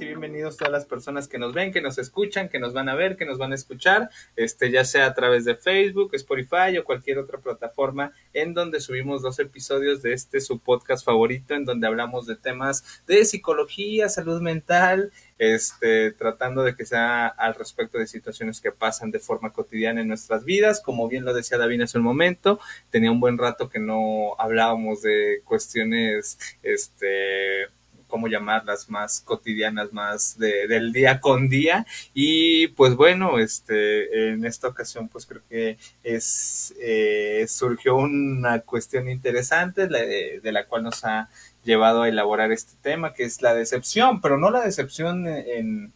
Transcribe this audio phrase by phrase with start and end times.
[0.00, 2.94] y bienvenidos todas las personas que nos ven, que nos escuchan, que nos van a
[2.94, 6.84] ver, que nos van a escuchar, este, ya sea a través de Facebook, Spotify o
[6.84, 11.86] cualquier otra plataforma en donde subimos dos episodios de este su podcast favorito, en donde
[11.86, 18.06] hablamos de temas de psicología, salud mental, este, tratando de que sea al respecto de
[18.06, 21.98] situaciones que pasan de forma cotidiana en nuestras vidas, como bien lo decía David hace
[21.98, 27.66] un momento, tenía un buen rato que no hablábamos de cuestiones, este,
[28.12, 31.86] cómo llamarlas, más cotidianas, más de, del día con día.
[32.12, 39.08] Y pues bueno, este, en esta ocasión pues creo que es, eh, surgió una cuestión
[39.08, 41.30] interesante de, la cual nos ha
[41.64, 45.90] llevado a elaborar este tema, que es la decepción, pero no la decepción en,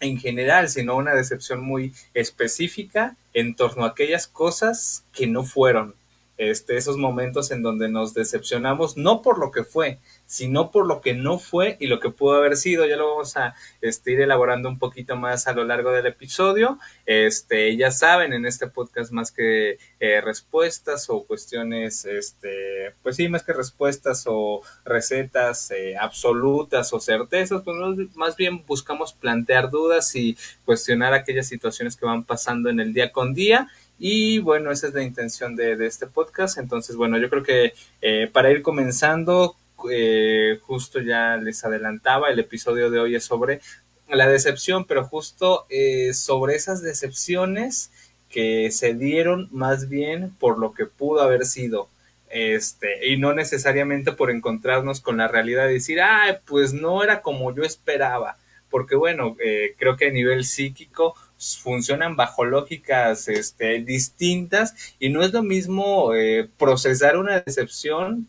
[0.00, 5.94] en general, sino una decepción muy específica en torno a aquellas cosas que no fueron.
[6.38, 11.00] Este, esos momentos en donde nos decepcionamos, no por lo que fue, sino por lo
[11.00, 12.84] que no fue y lo que pudo haber sido.
[12.84, 16.78] Ya lo vamos a este, ir elaborando un poquito más a lo largo del episodio.
[17.06, 23.28] Este, ya saben, en este podcast más que eh, respuestas o cuestiones, este, pues sí,
[23.28, 27.76] más que respuestas o recetas eh, absolutas o certezas, pues
[28.14, 33.12] más bien buscamos plantear dudas y cuestionar aquellas situaciones que van pasando en el día
[33.12, 33.68] con día.
[33.98, 36.58] Y bueno, esa es la intención de, este podcast.
[36.58, 39.56] Entonces, bueno, yo creo que eh, para ir comenzando,
[39.90, 43.60] eh, justo ya les adelantaba, el episodio de hoy es sobre
[44.08, 47.90] la decepción, pero justo eh, sobre esas decepciones
[48.30, 51.88] que se dieron más bien por lo que pudo haber sido.
[52.28, 57.22] Este, y no necesariamente por encontrarnos con la realidad y decir, ah, pues no era
[57.22, 58.36] como yo esperaba,
[58.68, 65.22] porque bueno, eh, creo que a nivel psíquico funcionan bajo lógicas este, distintas y no
[65.22, 66.10] es lo mismo
[66.58, 68.28] procesar una decepción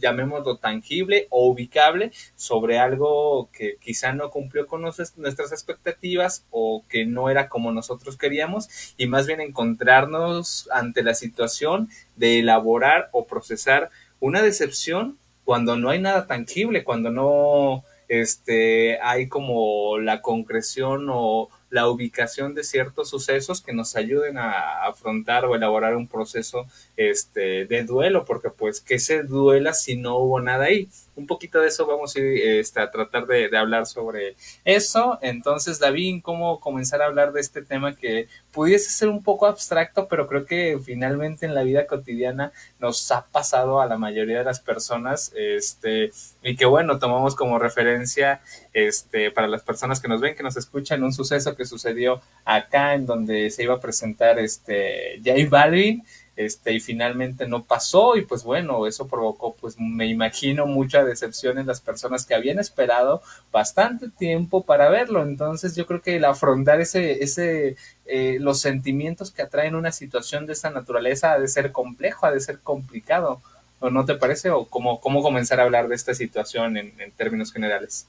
[0.00, 7.04] llamémoslo tangible o ubicable sobre algo que quizá no cumplió con nuestras expectativas o que
[7.04, 13.26] no era como nosotros queríamos y más bien encontrarnos ante la situación de elaborar o
[13.26, 13.90] procesar
[14.20, 21.48] una decepción cuando no hay nada tangible, cuando no este, hay como la concreción o
[21.70, 27.66] la ubicación de ciertos sucesos que nos ayuden a afrontar o elaborar un proceso este,
[27.66, 30.88] de duelo, porque pues que se duela si no hubo nada ahí.
[31.18, 32.26] Un poquito de eso vamos a ir
[32.60, 35.18] este, a tratar de, hablar sobre eso.
[35.20, 40.06] Entonces, David, ¿cómo comenzar a hablar de este tema que pudiese ser un poco abstracto,
[40.06, 44.44] pero creo que finalmente en la vida cotidiana nos ha pasado a la mayoría de
[44.44, 46.12] las personas, este,
[46.42, 48.40] y que bueno, tomamos como referencia
[48.72, 52.94] este, para las personas que nos ven, que nos escuchan, un suceso que sucedió acá
[52.94, 56.04] en donde se iba a presentar este J Balvin
[56.38, 61.58] este, y finalmente no pasó y pues bueno, eso provocó pues me imagino mucha decepción
[61.58, 66.24] en las personas que habían esperado bastante tiempo para verlo, entonces yo creo que el
[66.24, 67.74] afrontar ese, ese,
[68.06, 72.30] eh, los sentimientos que atraen una situación de esta naturaleza ha de ser complejo, ha
[72.30, 73.42] de ser complicado,
[73.80, 74.50] ¿o no te parece?
[74.50, 78.06] ¿O cómo, cómo comenzar a hablar de esta situación en, términos generales?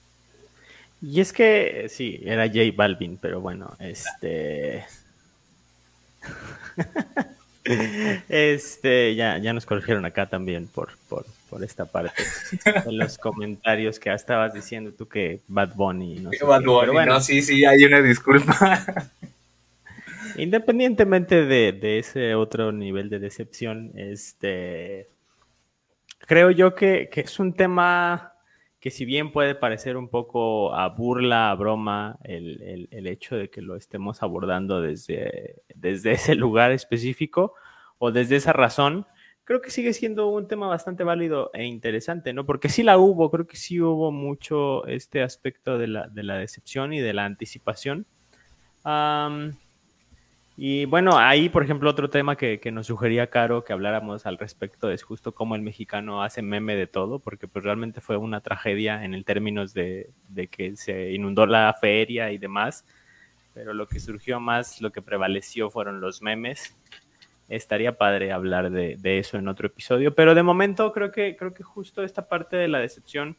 [1.02, 4.86] Y es que, sí, era J Balvin, pero bueno, este...
[8.30, 11.26] Este, ya, ya nos corrigieron acá también por, por,
[11.64, 12.24] esta parte
[12.64, 16.20] en los comentarios que estabas diciendo tú que Bad Bunny.
[16.20, 18.86] No Bad Bunny, bueno, sí, sí, hay una disculpa.
[20.38, 25.08] Independientemente de, ese otro nivel de decepción, este,
[26.20, 28.34] creo yo que, que es un tema
[28.80, 33.62] que si bien puede parecer un poco a burla, a broma, el, hecho de que
[33.62, 37.54] lo estemos abordando desde, desde ese lugar específico
[37.98, 39.06] o desde esa razón,
[39.44, 42.46] creo que sigue siendo un tema bastante válido e interesante, ¿no?
[42.46, 46.38] Porque sí la hubo, creo que sí hubo mucho este aspecto de la, de la
[46.38, 48.06] decepción y de la anticipación.
[50.62, 54.92] Y bueno, ahí, por ejemplo, otro tema que, nos sugería Caro que habláramos al respecto
[54.92, 59.06] es justo cómo el mexicano hace meme de todo, porque pues realmente fue una tragedia
[59.06, 60.12] en el términos de,
[60.52, 62.84] que se inundó la feria y demás,
[63.54, 66.76] pero lo que surgió más, lo que prevaleció fueron los memes.
[67.48, 71.64] Estaría padre hablar de, eso en otro episodio, pero de momento creo que, creo que
[71.64, 73.38] justo esta parte de la decepción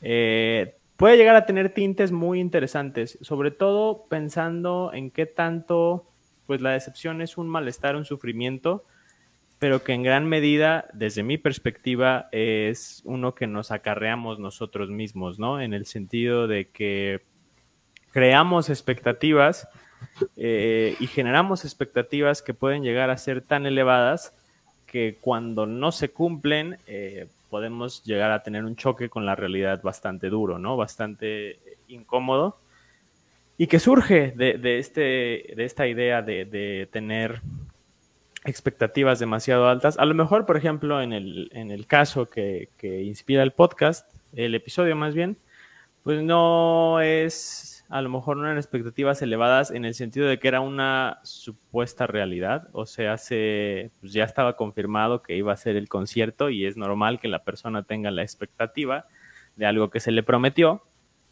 [0.00, 6.06] eh, puede llegar a tener tintes muy interesantes, sobre todo pensando en qué tanto
[6.48, 8.82] pues la decepción es un malestar, un sufrimiento,
[9.58, 15.38] pero que en gran medida, desde mi perspectiva, es uno que nos acarreamos nosotros mismos,
[15.38, 15.60] ¿no?
[15.60, 17.20] En el sentido de que
[18.12, 19.68] creamos expectativas
[20.38, 24.32] eh, y generamos expectativas que pueden llegar a ser tan elevadas
[24.86, 29.82] que cuando no se cumplen, eh, podemos llegar a tener un choque con la realidad
[29.82, 30.78] bastante duro, ¿no?
[30.78, 31.58] Bastante
[31.88, 32.56] incómodo
[33.58, 37.42] y que surge de, este, de esta idea de, tener
[38.44, 39.98] expectativas demasiado altas.
[39.98, 44.08] A lo mejor, por ejemplo, en el, en el caso que, que inspira el podcast,
[44.32, 45.36] el episodio más bien,
[46.04, 50.48] pues no es a lo mejor no eran expectativas elevadas en el sentido de que
[50.48, 55.76] era una supuesta realidad, o sea, se, pues ya estaba confirmado que iba a ser
[55.76, 59.06] el concierto y es normal que la persona tenga la expectativa
[59.56, 60.82] de algo que se le prometió,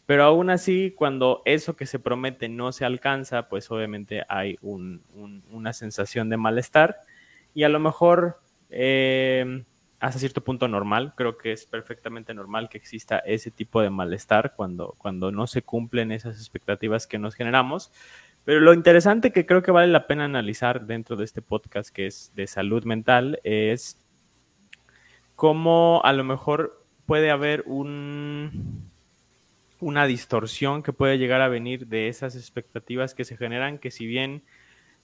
[0.07, 5.73] pero aún así cuando eso que se promete no se alcanza, pues obviamente hay una
[5.73, 7.01] sensación de malestar
[7.53, 8.39] y a lo mejor...
[8.71, 9.63] Eh,
[9.99, 11.13] hasta cierto punto normal.
[11.15, 15.61] Creo que es perfectamente normal que exista ese tipo de malestar cuando, cuando no se
[15.61, 17.91] cumplen esas expectativas que nos generamos.
[18.45, 22.07] Pero lo interesante que creo que vale la pena analizar dentro de este podcast que
[22.07, 23.97] es de salud mental es
[25.35, 28.89] cómo a lo mejor puede haber un,
[29.79, 34.05] una distorsión que puede llegar a venir de esas expectativas que se generan, que si
[34.05, 34.43] bien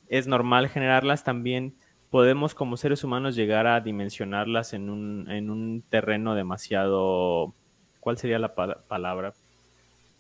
[0.09, 1.75] es normal generarlas, también
[2.09, 7.53] podemos como seres humanos llegar a dimensionarlas en un, en un terreno demasiado...
[7.99, 9.33] ¿Cuál sería la palabra?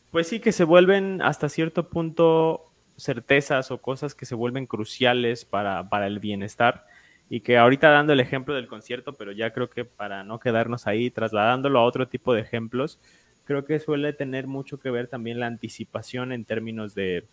[0.09, 5.43] Pues sí, que se vuelven hasta cierto punto certezas o cosas que se vuelven cruciales
[5.43, 6.85] para, para el bienestar
[7.29, 10.87] y que ahorita dando el ejemplo del concierto, pero ya creo que para no quedarnos
[10.87, 12.99] ahí, trasladándolo a otro tipo de ejemplos,
[13.45, 17.25] creo que suele tener mucho que ver también la anticipación en términos de,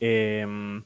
[0.00, 0.84] em,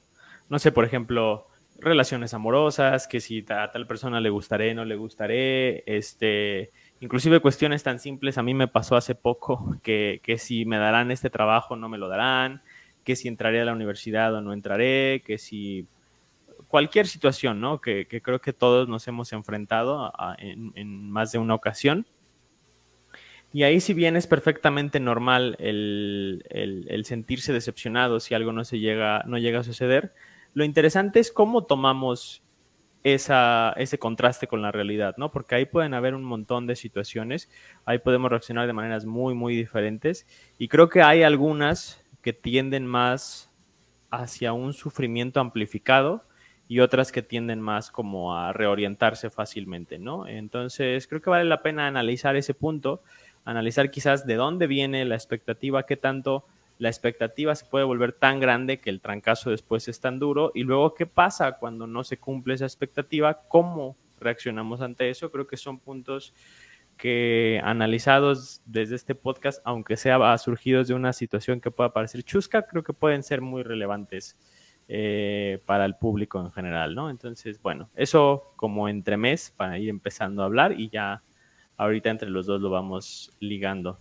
[0.49, 1.47] no sé, por ejemplo,
[1.79, 6.71] relaciones amorosas, que si a tal persona le gustaré, no le gustaré, este,
[7.01, 11.11] inclusive cuestiones tan simples, a mí me pasó hace poco que, que si me darán
[11.11, 12.63] este trabajo, no me lo darán,
[13.05, 15.87] que si entraré a la universidad o no entraré, que si
[16.69, 17.81] cualquier situación, ¿no?
[17.81, 22.07] Que, que creo que todos nos hemos enfrentado en, en, más de una ocasión.
[23.53, 28.65] Y ahí si bien es perfectamente normal el, el, el, sentirse decepcionado si algo no
[28.65, 30.13] se llega, no llega a suceder,
[30.53, 32.43] lo interesante es cómo tomamos
[33.05, 35.31] esa, ese contraste con la realidad, ¿no?
[35.31, 37.51] Porque ahí pueden haber un montón de situaciones,
[37.85, 40.27] ahí podemos reaccionar de maneras muy, muy diferentes
[40.59, 43.53] y creo que hay algunas que tienden más
[44.11, 46.25] hacia un sufrimiento amplificado
[46.67, 50.27] y otras que tienden más como a reorientarse fácilmente, ¿no?
[50.27, 53.03] Entonces creo que vale la pena analizar ese punto,
[53.49, 56.45] analizar quizás de dónde viene la expectativa, qué tanto
[56.77, 60.53] la expectativa se puede volver tan grande que el trancazo después es tan duro.
[60.55, 63.41] Y luego, ¿qué pasa cuando no se cumple esa expectativa?
[63.49, 65.33] ¿Cómo reaccionamos ante eso?
[65.33, 66.35] Creo que son puntos
[66.99, 72.67] que analizados desde este podcast, aunque sea surgidos de una situación que pueda parecer chusca,
[72.67, 74.37] creo que pueden ser muy relevantes
[74.89, 77.09] eh, para el público en general, ¿no?
[77.09, 81.23] Entonces, bueno, eso como entremés para ir empezando a hablar y ya
[81.79, 83.99] ahorita entre los dos lo vamos ligando.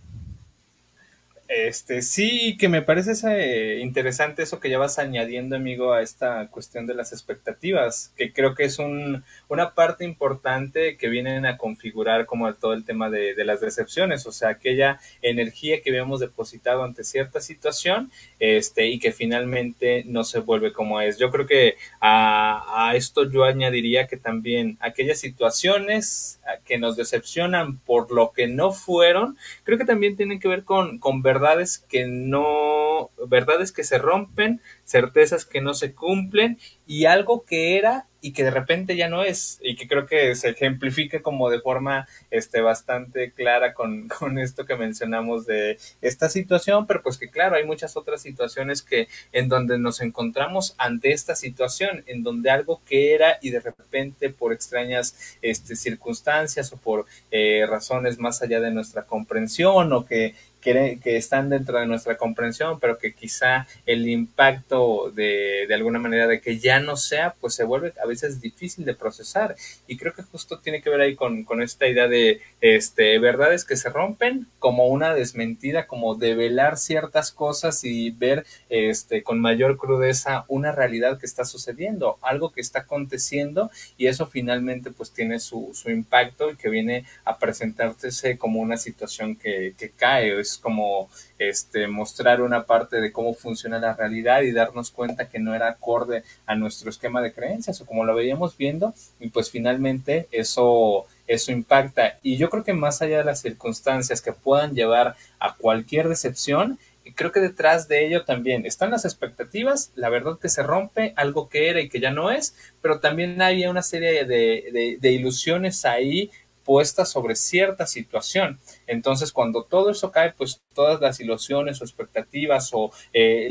[1.48, 6.46] Este, sí, que me parece ese, interesante eso que ya vas añadiendo, amigo, a esta
[6.48, 11.56] cuestión de las expectativas, que creo que es un, una parte importante que vienen a
[11.56, 16.20] configurar como todo el tema de, de, las decepciones, o sea, aquella energía que habíamos
[16.20, 18.10] depositado ante cierta situación,
[18.40, 21.16] este, y que finalmente no se vuelve como es.
[21.16, 27.78] Yo creo que a, a esto yo añadiría que también aquellas situaciones que nos decepcionan
[27.78, 31.78] por lo que no fueron, creo que también tienen que ver con, con ver verdades
[31.78, 38.06] que no, verdades que se rompen, certezas que no se cumplen y algo que era
[38.20, 41.60] y que de repente ya no es y que creo que se ejemplifica como de
[41.60, 47.28] forma este bastante clara con, con esto que mencionamos de esta situación pero pues que
[47.28, 52.50] claro hay muchas otras situaciones que en donde nos encontramos ante esta situación en donde
[52.50, 58.42] algo que era y de repente por extrañas este circunstancias o por eh, razones más
[58.42, 60.34] allá de nuestra comprensión o que
[60.72, 65.98] que, que, están dentro de nuestra comprensión, pero que quizá el impacto de, de alguna
[65.98, 69.56] manera de que ya no sea, pues se vuelve a veces difícil de procesar.
[69.86, 73.64] Y creo que justo tiene que ver ahí con, con esta idea de este, verdades
[73.64, 79.78] que se rompen como una desmentida, como develar ciertas cosas y ver este, con mayor
[79.78, 85.40] crudeza una realidad que está sucediendo, algo que está aconteciendo y eso finalmente pues tiene
[85.40, 90.57] su, su impacto y que viene a presentarse como una situación que, que cae, es
[90.58, 95.54] como este, mostrar una parte de cómo funciona la realidad y darnos cuenta que no
[95.54, 100.28] era acorde a nuestro esquema de creencias o como lo veíamos viendo y pues finalmente
[100.30, 102.18] eso eso impacta.
[102.22, 106.78] Y yo creo que más allá de las circunstancias que puedan llevar a cualquier decepción
[107.14, 111.48] creo que detrás de ello también están las expectativas, la verdad que se rompe, algo
[111.48, 115.12] que era y que ya no es, pero también había una serie de, de, de
[115.12, 116.30] ilusiones ahí
[116.68, 118.60] puesta sobre cierta situación.
[118.86, 123.46] Entonces, cuando todo eso cae, pues todas las ilusiones o expectativas o eh,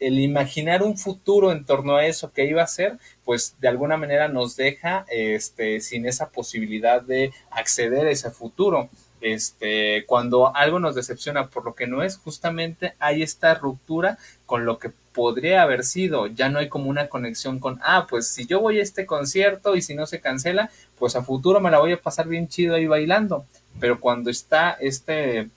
[0.00, 3.96] el, imaginar un futuro en torno a eso que iba a ser, pues de alguna
[3.96, 8.90] manera nos deja este, sin esa posibilidad de acceder a ese futuro.
[9.20, 14.64] Este, cuando algo nos decepciona por lo que no es, justamente hay esta ruptura con
[14.64, 16.26] lo que podría haber sido.
[16.28, 19.74] Ya no hay como una conexión con, ah, pues si yo voy a este concierto
[19.74, 22.74] y si no se cancela, pues a futuro me la voy a pasar bien chido
[22.74, 23.44] ahí bailando.
[23.80, 25.50] Pero cuando está este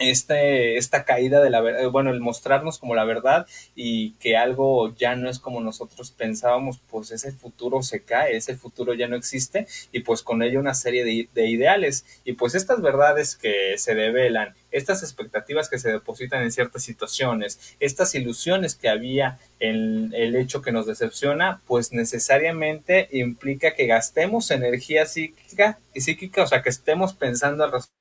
[0.00, 4.94] este, esta caída de la verdad, bueno, el mostrarnos como la verdad y que algo
[4.96, 9.16] ya no es como nosotros pensábamos, pues ese futuro se cae, ese futuro ya no
[9.16, 12.06] existe y pues con ello una serie de, de ideales.
[12.24, 17.76] Y pues estas verdades que se develan, estas expectativas que se depositan en ciertas situaciones,
[17.78, 24.50] estas ilusiones que había en el hecho que nos decepciona, pues necesariamente implica que gastemos
[24.50, 27.99] energía psíquica y psíquica, o sea, que estemos pensando al respecto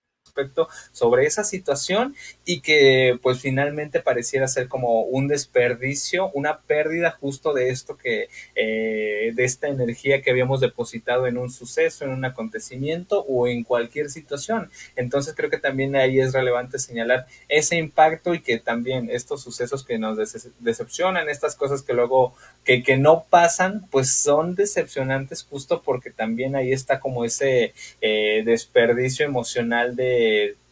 [0.91, 7.53] sobre esa situación y que pues finalmente pareciera ser como un desperdicio, una pérdida justo
[7.53, 12.25] de esto que, eh, de esta energía que habíamos depositado en un suceso, en un
[12.25, 14.69] acontecimiento o en cualquier situación.
[14.95, 19.83] Entonces creo que también ahí es relevante señalar ese impacto y que también estos sucesos
[19.83, 20.17] que nos
[20.59, 26.55] decepcionan, estas cosas que luego que, que no pasan, pues son decepcionantes justo porque también
[26.55, 30.18] ahí está como ese eh, desperdicio emocional de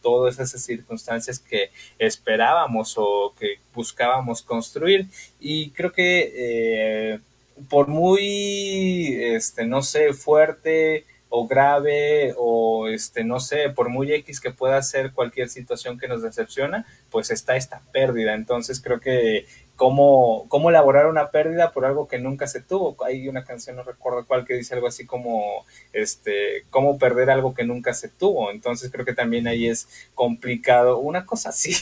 [0.02, 5.06] todas esas circunstancias que esperábamos o que buscábamos construir.
[5.40, 7.20] Y creo que eh,
[7.68, 14.40] por muy, este, no sé, fuerte o grave o este no sé por muy x
[14.40, 19.46] que pueda ser cualquier situación que nos decepciona pues está esta pérdida entonces creo que
[19.78, 22.96] cómo, cómo elaborar una pérdida por algo que nunca se tuvo.
[23.04, 27.54] Hay una canción, no recuerdo cuál, que dice algo así como, este, cómo perder algo
[27.54, 28.50] que nunca se tuvo.
[28.50, 30.98] Entonces creo que también ahí es complicado.
[30.98, 31.76] Una cosa así.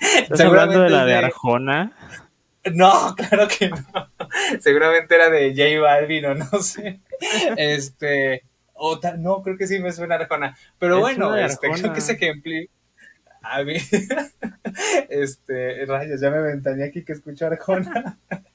[0.00, 1.92] ¿Estás hablando de la de Arjona?
[2.72, 4.08] No, claro que no.
[4.60, 6.98] Seguramente era de J Balvin o no sé.
[7.56, 8.42] Este,
[8.74, 10.58] o no, creo que sí me suena Arjona.
[10.76, 12.52] Pero bueno, este, creo que ese ejemplo
[13.42, 13.76] a mí,
[15.08, 18.18] este, rayos, ya me ventané aquí que escucho Arjona.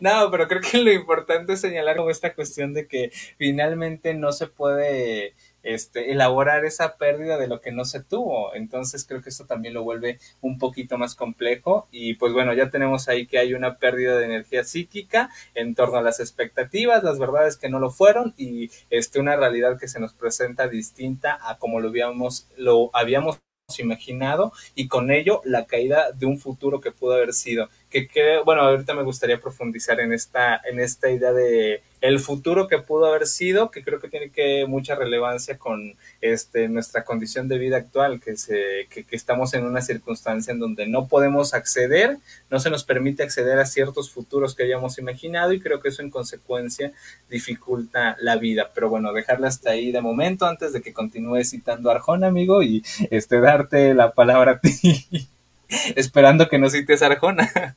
[0.00, 4.32] No, pero creo que lo importante es señalar como esta cuestión de que finalmente no
[4.32, 8.54] se puede este, elaborar esa pérdida de lo que no se tuvo.
[8.54, 12.70] Entonces creo que esto también lo vuelve un poquito más complejo y pues bueno, ya
[12.70, 17.18] tenemos ahí que hay una pérdida de energía psíquica en torno a las expectativas, las
[17.18, 21.58] verdades que no lo fueron y este, una realidad que se nos presenta distinta a
[21.58, 23.40] como lo habíamos, lo habíamos
[23.78, 27.68] imaginado y con ello la caída de un futuro que pudo haber sido.
[27.94, 32.78] Que, bueno, ahorita me gustaría profundizar en esta, en esta idea de el futuro que
[32.78, 37.56] pudo haber sido, que creo que tiene que mucha relevancia con este, nuestra condición de
[37.56, 42.18] vida actual, que, se, que, estamos en una circunstancia en donde no podemos acceder,
[42.50, 46.02] no se nos permite acceder a ciertos futuros que hayamos imaginado y creo que eso
[46.02, 46.92] en consecuencia
[47.30, 48.70] dificulta la vida.
[48.74, 52.62] Pero bueno, dejarla hasta ahí de momento antes de que continúe citando a Arjona, amigo,
[52.62, 55.28] y este, darte la palabra a ti,
[55.96, 57.76] esperando que no cites Arjona.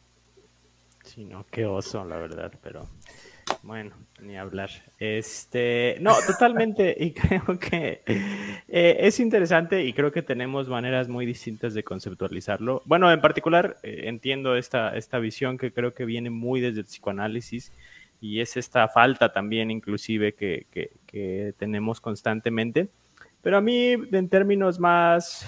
[1.17, 2.85] Sí, no, qué oso, la verdad, pero
[3.63, 4.69] bueno, ni hablar.
[4.99, 8.03] Este, no, totalmente, y creo que
[8.67, 12.83] eh, es interesante y creo que tenemos maneras muy distintas de conceptualizarlo.
[12.85, 16.85] Bueno, en particular eh, entiendo esta, esta visión que creo que viene muy desde el
[16.85, 17.73] psicoanálisis
[18.21, 20.67] y es esta falta también inclusive que,
[21.07, 22.89] que tenemos constantemente.
[23.41, 25.47] Pero a mí, en términos más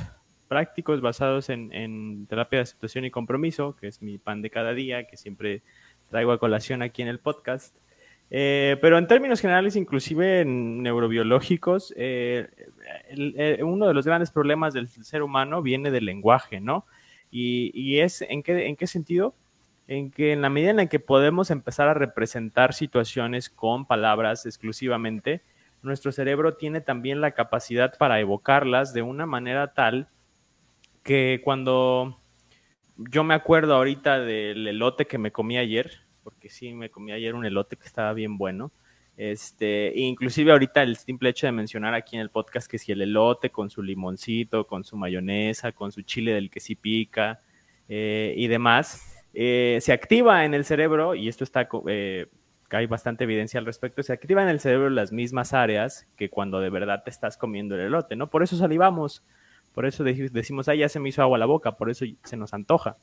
[0.49, 5.05] prácticos, basados en, terapia de aceptación y compromiso, que es mi pan de cada día,
[5.05, 5.61] que siempre
[6.09, 7.75] traigo a colación aquí en el podcast,
[8.31, 12.47] eh, pero en términos generales, inclusive en neurobiológicos, eh,
[13.61, 16.85] uno de los grandes problemas del ser humano viene del lenguaje, ¿no?
[17.31, 19.35] Y, es, ¿en qué, ¿en qué sentido?
[19.87, 24.47] En que en la medida en la que podemos empezar a representar situaciones con palabras
[24.47, 25.41] exclusivamente,
[25.83, 30.07] nuestro cerebro tiene también la capacidad para evocarlas de una manera tal
[31.03, 32.19] que cuando
[32.97, 37.35] yo me acuerdo ahorita del elote que me comí ayer, porque sí me comí ayer
[37.35, 38.71] un elote que estaba bien bueno.
[39.17, 43.01] Este, inclusive ahorita el simple hecho de mencionar aquí en el podcast que si el
[43.01, 47.41] elote con su limoncito, con su mayonesa, con su chile del que sí pica
[47.89, 52.27] eh, y demás, eh, se activa en el cerebro, y esto está, eh,
[52.69, 56.59] hay bastante evidencia al respecto, se activa en el cerebro las mismas áreas que cuando
[56.61, 58.29] de verdad te estás comiendo el elote, ¿no?
[58.29, 59.23] Por eso salivamos,
[59.73, 62.53] por eso decimos, ah, ya se me hizo agua la boca, por eso se nos
[62.53, 62.97] antoja.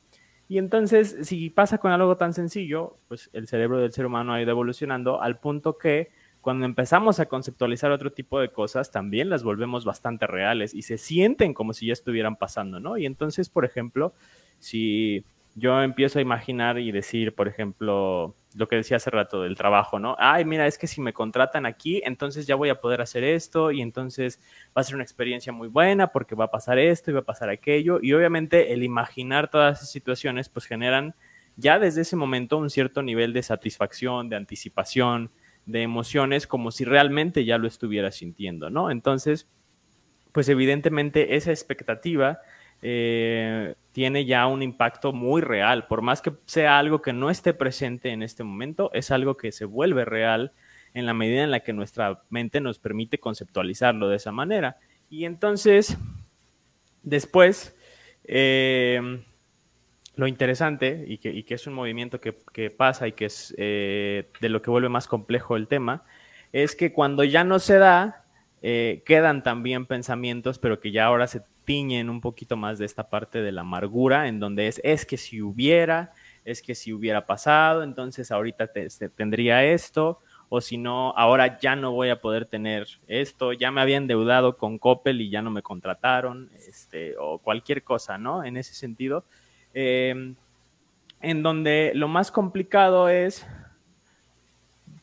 [0.49, 4.41] Y entonces, si pasa con algo tan sencillo, pues el cerebro del ser humano ha
[4.41, 6.09] ido evolucionando al punto que
[6.39, 10.97] cuando empezamos a conceptualizar otro tipo de cosas, también las volvemos bastante reales y se
[10.97, 12.97] sienten como si ya estuvieran pasando, ¿no?
[12.97, 14.13] Y entonces, por ejemplo,
[14.59, 19.55] si yo empiezo a imaginar y decir, por ejemplo, lo que decía hace rato del
[19.55, 20.15] trabajo, ¿no?
[20.17, 23.71] Ay, mira, es que si me contratan aquí, entonces ya voy a poder hacer esto
[23.71, 24.39] y entonces
[24.75, 27.23] va a ser una experiencia muy buena porque va a pasar esto y va a
[27.23, 27.99] pasar aquello.
[28.01, 31.13] Y obviamente el imaginar todas esas situaciones pues generan
[31.55, 35.29] ya desde ese momento un cierto nivel de satisfacción, de anticipación,
[35.67, 38.89] de emociones como si realmente ya lo estuviera sintiendo, ¿no?
[38.89, 39.47] Entonces,
[40.31, 42.39] pues evidentemente esa expectativa
[42.81, 45.87] eh, tiene ya un impacto muy real.
[45.87, 49.51] Por más que sea algo que no esté presente en este momento, es algo que
[49.51, 50.51] se vuelve real
[50.93, 54.77] en la medida en la que nuestra mente nos permite conceptualizarlo de esa manera.
[55.09, 55.97] Y entonces,
[57.01, 57.75] después,
[58.25, 59.23] eh,
[60.15, 64.61] lo interesante y que, es un movimiento que, pasa y que es eh, de lo
[64.61, 66.03] que vuelve más complejo el tema,
[66.53, 68.25] es que cuando ya no se da,
[68.61, 73.41] quedan también pensamientos, pero que ya ahora se tiñen un poquito más de esta parte
[73.41, 76.13] de la amargura, en donde es, es que si hubiera,
[76.45, 78.71] es que si hubiera pasado, entonces ahorita
[79.13, 83.81] tendría esto, o si no, ahora ya no voy a poder tener esto, ya me
[83.81, 88.45] había endeudado con Coppel y ya no me contrataron, este, o cualquier cosa, ¿no?
[88.45, 89.25] En ese sentido,
[89.73, 90.35] em,
[91.21, 93.45] en donde lo más complicado es,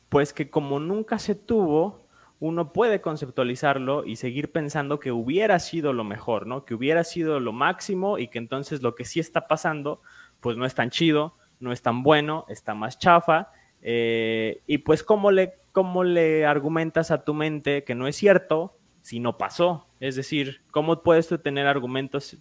[0.08, 2.03] pues que como nunca se tuvo,
[2.40, 6.64] uno puede conceptualizarlo y seguir pensando que hubiera sido lo mejor, ¿no?
[6.64, 10.02] Que hubiera sido lo máximo y que entonces lo que sí está pasando,
[10.40, 13.50] pues no es tan chido, no es tan bueno, está más chafa.
[13.82, 18.76] Eh, y pues, ¿cómo le, ¿cómo le argumentas a tu mente que no es cierto
[19.02, 19.86] si no pasó?
[20.00, 22.38] Es decir, ¿cómo puedes tú tener argumentos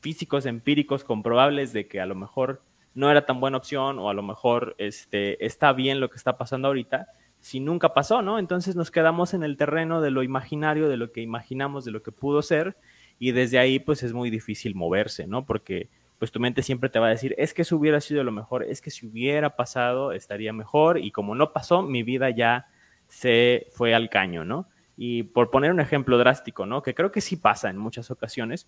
[0.00, 2.62] físicos, empíricos, comprobables de que a lo mejor
[2.94, 6.38] no era tan buena opción o a lo mejor este, está bien lo que está
[6.38, 7.08] pasando ahorita?
[7.40, 8.38] Si nunca pasó, ¿no?
[8.38, 12.02] Entonces nos quedamos en el terreno de lo imaginario, de lo que imaginamos, de lo
[12.02, 12.76] que pudo ser,
[13.18, 15.46] y desde ahí pues es muy difícil moverse, ¿no?
[15.46, 18.32] Porque pues tu mente siempre te va a decir, es que eso hubiera sido lo
[18.32, 22.66] mejor, es que si hubiera pasado estaría mejor, y como no pasó, mi vida ya
[23.08, 24.68] se fue al caño, ¿no?
[24.96, 26.82] Y por poner un ejemplo drástico, ¿no?
[26.82, 28.66] Que creo que sí pasa en muchas ocasiones.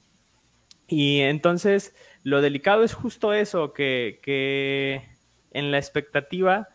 [0.86, 5.08] Y entonces lo delicado es justo eso, que, que
[5.50, 6.68] en la expectativa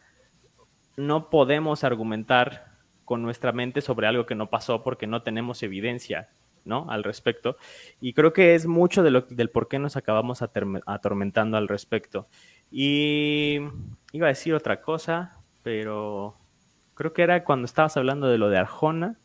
[0.95, 2.65] no podemos argumentar
[3.06, 6.29] con nuestra mente sobre algo que no pasó porque no tenemos evidencia,
[6.65, 6.89] ¿no?
[6.89, 7.58] Al respecto.
[7.99, 12.27] Y creo que es mucho de lo, del por qué nos acabamos atormentando al respecto.
[12.71, 13.60] Y
[14.12, 16.38] iba a decir otra cosa, pero
[16.95, 19.17] creo que era cuando estabas hablando de lo de Arjona.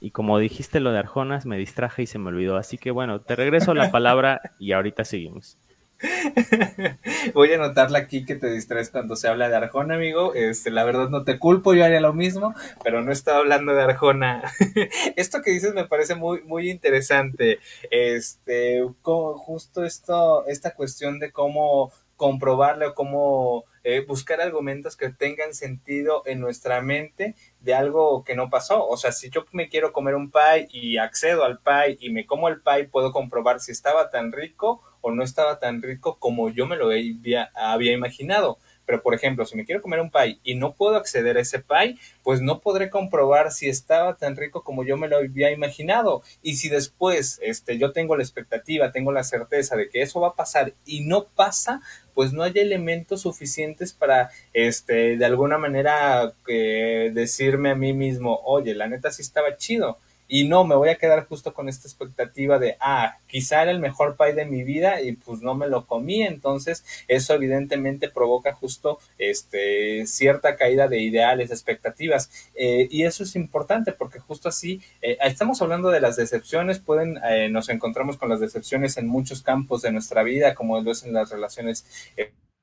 [0.00, 2.56] Y como dijiste lo de Arjona, me distraje y se me olvidó.
[2.56, 5.58] Así que bueno, te regreso la palabra y ahorita seguimos.
[7.34, 10.34] Voy a anotarla aquí que te distraes cuando se habla de Arjona, amigo.
[10.34, 13.82] Este, la verdad no te culpo, yo haría lo mismo, pero no estaba hablando de
[13.82, 14.42] Arjona.
[15.16, 17.60] esto que dices me parece muy, muy interesante.
[17.90, 25.54] Este, justo esto, esta cuestión de cómo comprobarle o cómo eh, buscar argumentos que tengan
[25.54, 28.86] sentido en nuestra mente de algo que no pasó.
[28.86, 32.26] O sea, si yo me quiero comer un pie y accedo al pie y me
[32.26, 36.50] como el pie, puedo comprobar si estaba tan rico o no estaba tan rico como
[36.50, 38.58] yo me lo había, había imaginado.
[38.84, 41.60] Pero, por ejemplo, si me quiero comer un pie y no puedo acceder a ese
[41.60, 46.22] pie, pues no podré comprobar si estaba tan rico como yo me lo había imaginado.
[46.42, 50.28] Y si después este, yo tengo la expectativa, tengo la certeza de que eso va
[50.28, 51.80] a pasar y no pasa,
[52.14, 58.40] pues no hay elementos suficientes para, este, de alguna manera, eh, decirme a mí mismo,
[58.44, 59.98] oye, la neta sí estaba chido
[60.34, 63.80] y no, me voy a quedar justo con esta expectativa de, ah, quizá era el
[63.80, 68.54] mejor pie de mi vida y pues no me lo comí, entonces eso evidentemente provoca
[68.54, 72.30] justo este, cierta caída de ideales, expectativas.
[72.54, 77.18] Eh, y eso es importante porque justo así, eh, estamos hablando de las decepciones, pueden,
[77.28, 81.04] eh, nos encontramos con las decepciones en muchos campos de nuestra vida, como lo es
[81.04, 81.84] en las relaciones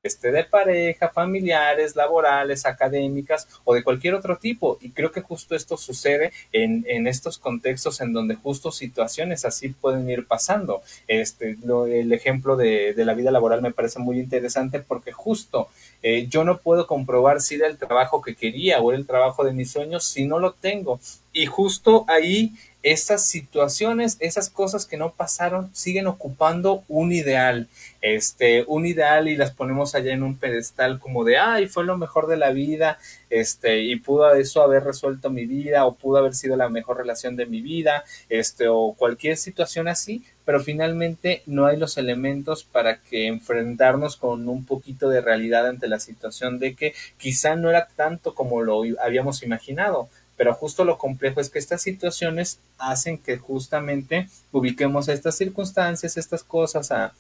[0.02, 4.78] de pareja, familiares, laborales, académicas o de cualquier otro tipo.
[4.80, 9.70] Y creo que justo esto sucede en, en estos contextos en donde justo situaciones así
[9.70, 10.82] pueden ir pasando.
[11.06, 15.68] Este, el ejemplo de, de, la vida laboral me parece muy interesante porque justo
[16.02, 19.44] eh, yo no puedo comprobar si era el trabajo que quería o era el trabajo
[19.44, 21.02] de mis sueños si no lo tengo.
[21.34, 27.68] Y justo ahí esas situaciones, esas cosas que no pasaron, siguen ocupando un ideal,
[28.02, 31.98] este, un ideal y las ponemos allá en un pedestal como de, ay, fue lo
[31.98, 32.98] mejor de la vida,
[33.30, 37.36] este, y pudo eso haber resuelto mi vida, o pudo haber sido la mejor relación
[37.36, 43.02] de mi vida, este, o cualquier situación así, pero finalmente no hay los elementos para
[43.02, 47.88] que enfrentarnos con un poquito de realidad ante la situación de que quizá no era
[47.96, 50.10] tanto como lo habíamos imaginado
[50.40, 56.46] pero justo lo complejo es que estas situaciones hacen que justamente ubiquemos estas circunstancias, estas
[56.46, 57.12] cosas a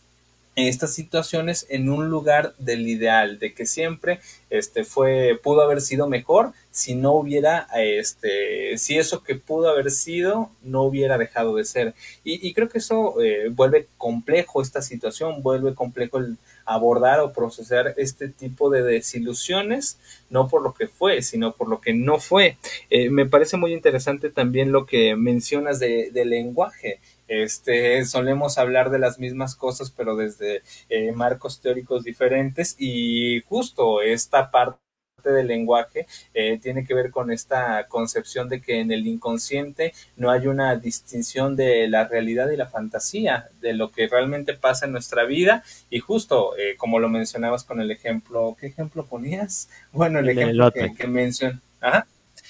[0.67, 4.19] estas situaciones en un lugar del ideal, de que siempre
[4.49, 9.91] este fue, pudo haber sido mejor si no hubiera, este, si eso que pudo haber
[9.91, 11.93] sido no hubiera dejado de ser.
[12.23, 17.95] Y, creo que eso eh, vuelve complejo esta situación, vuelve complejo el abordar o procesar
[17.97, 19.97] este tipo de desilusiones,
[20.29, 22.57] no por lo que fue, sino por lo que no fue.
[22.89, 28.89] Eh, me parece muy interesante también lo que mencionas de, de lenguaje este, solemos hablar
[28.89, 34.79] de las mismas cosas, pero desde eh, marcos teóricos diferentes y justo esta parte
[35.23, 40.31] del lenguaje eh, tiene que ver con esta concepción de que en el inconsciente no
[40.31, 44.93] hay una distinción de la realidad y la fantasía, de lo que realmente pasa en
[44.93, 49.69] nuestra vida y justo eh, como lo mencionabas con el ejemplo, ¿qué ejemplo ponías?
[49.91, 51.59] Bueno, el, ejemplo que, que mencioné.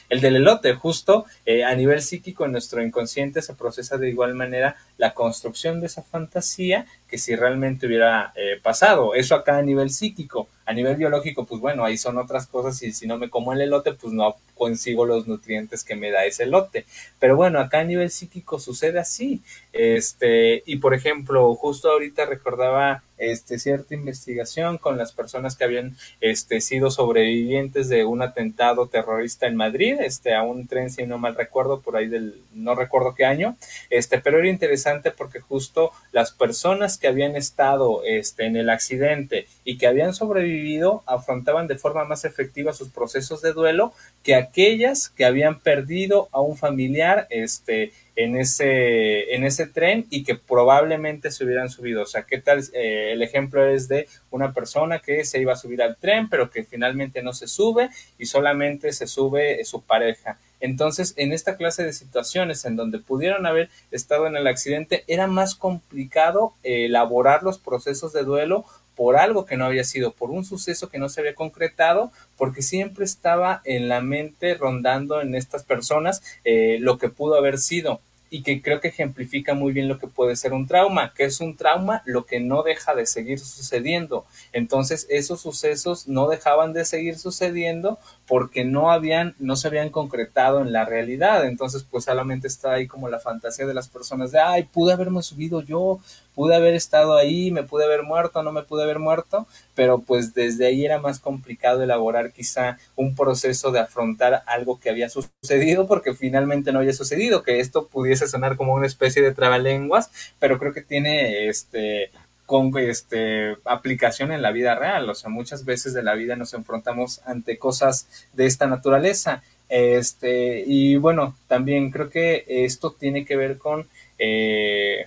[0.09, 4.35] El del elote, justo eh, a nivel psíquico en nuestro inconsciente se procesa de igual
[4.35, 9.15] manera la construcción de esa fantasía que si realmente hubiera eh, pasado.
[9.15, 10.47] Eso acá a nivel psíquico.
[10.65, 13.61] A nivel biológico, pues bueno, ahí son otras cosas y si no me como el
[13.61, 16.85] elote, pues no consigo los nutrientes que me da ese elote.
[17.17, 19.41] Pero bueno, acá a nivel psíquico sucede así.
[19.73, 25.97] Este, y por ejemplo, justo ahorita recordaba este, cierta investigación con las personas que habían
[26.21, 31.17] este, sido sobrevivientes de un atentado terrorista en Madrid, este, a un tren, si no
[31.17, 33.57] mal recuerdo, por ahí del, no recuerdo qué año,
[33.89, 39.47] este, pero era interesante porque justo las personas que habían estado este, en el accidente
[39.63, 45.09] y que habían sobrevivido afrontaban de forma más efectiva sus procesos de duelo que aquellas
[45.09, 51.31] que habían perdido a un familiar este, en, ese, en ese tren y que probablemente
[51.31, 52.03] se hubieran subido.
[52.03, 52.63] O sea, ¿qué tal?
[52.73, 56.49] Eh, el ejemplo es de una persona que se iba a subir al tren, pero
[56.49, 60.37] que finalmente no se sube y solamente se sube su pareja.
[60.59, 65.27] Entonces, en esta clase de situaciones en donde pudieron haber estado en el accidente, era
[65.27, 70.29] más complicado eh, elaborar los procesos de duelo por algo que no había sido, por
[70.29, 75.35] un suceso que no se había concretado, porque siempre estaba en la mente rondando en
[75.35, 79.87] estas personas eh, lo que pudo haber sido y que creo que ejemplifica muy bien
[79.87, 83.05] lo que puede ser un trauma, que es un trauma lo que no deja de
[83.05, 84.25] seguir sucediendo.
[84.53, 90.61] Entonces, esos sucesos no dejaban de seguir sucediendo porque no habían, no se habían concretado
[90.61, 91.45] en la realidad.
[91.45, 95.23] Entonces, pues solamente está ahí como la fantasía de las personas de, ay, pude haberme
[95.23, 95.99] subido yo,
[96.35, 100.35] pude haber estado ahí, me pude haber muerto, no me pude haber muerto, pero pues
[100.35, 105.87] desde ahí era más complicado elaborar quizá un proceso de afrontar algo que había sucedido
[105.87, 110.59] porque finalmente no había sucedido, que esto pudiese sonar como una especie de trabalenguas, pero
[110.59, 112.11] creo que tiene este
[112.49, 116.55] con este aplicación en la vida real, o sea, muchas veces de la vida nos
[116.55, 119.43] enfrentamos ante cosas de esta naturaleza.
[119.69, 125.05] Este, y bueno, también creo que esto tiene que ver con eh,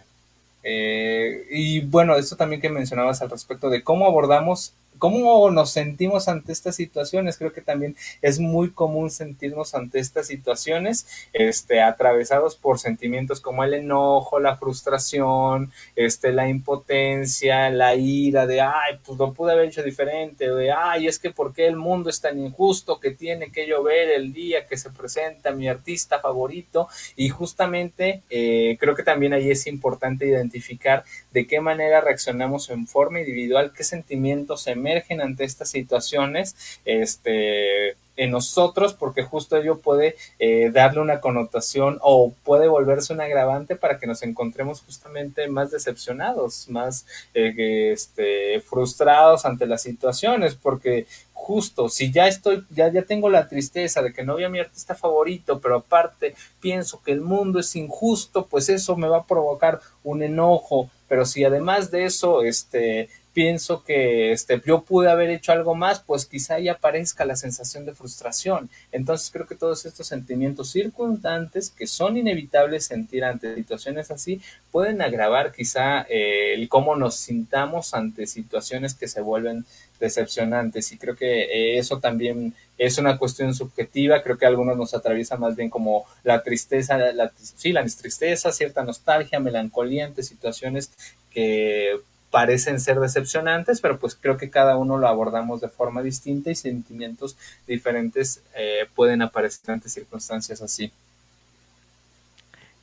[0.63, 6.29] eh, y bueno, esto también que mencionabas al respecto de cómo abordamos ¿Cómo nos sentimos
[6.29, 7.37] ante estas situaciones?
[7.37, 13.65] Creo que también es muy común sentirnos ante estas situaciones, este, atravesados por sentimientos como
[13.65, 19.71] el enojo, la frustración, este, la impotencia, la ira de, ay, pues lo pude haber
[19.71, 23.51] hecho diferente, de, ay, es que por qué el mundo es tan injusto que tiene
[23.51, 26.87] que llover el día que se presenta mi artista favorito.
[27.17, 31.03] Y justamente eh, creo que también ahí es importante identificar
[31.33, 38.31] de qué manera reaccionamos en forma individual, qué sentimientos emergen ante estas situaciones, este, en
[38.31, 43.99] nosotros porque justo ello puede eh, darle una connotación o puede volverse un agravante para
[43.99, 51.89] que nos encontremos justamente más decepcionados, más eh, este, frustrados ante las situaciones porque justo
[51.89, 54.95] si ya estoy ya ya tengo la tristeza de que no vi a mi artista
[54.95, 59.81] favorito pero aparte pienso que el mundo es injusto pues eso me va a provocar
[60.05, 65.53] un enojo pero si además de eso este pienso que este, yo pude haber hecho
[65.53, 68.69] algo más, pues quizá ahí aparezca la sensación de frustración.
[68.91, 74.41] Entonces creo que todos estos sentimientos circundantes que son inevitables sentir ante situaciones así,
[74.71, 79.65] pueden agravar quizá eh, el cómo nos sintamos ante situaciones que se vuelven
[80.01, 80.93] decepcionantes.
[80.93, 84.23] Y creo que eh, eso también es una cuestión subjetiva.
[84.23, 88.83] Creo que algunos nos atraviesa más bien como la tristeza, la, sí, la tristeza, cierta
[88.83, 90.91] nostalgia, melancolía ante situaciones
[91.31, 91.99] que
[92.33, 96.57] parecen ser decepcionantes, pero pues creo que cada uno lo abordamos de forma distinta y
[96.57, 97.37] sentimientos
[97.69, 100.91] diferentes eh, pueden aparecer ante circunstancias así.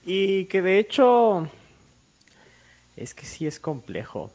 [0.06, 1.50] Y que de hecho
[2.96, 4.32] es que sí es complejo.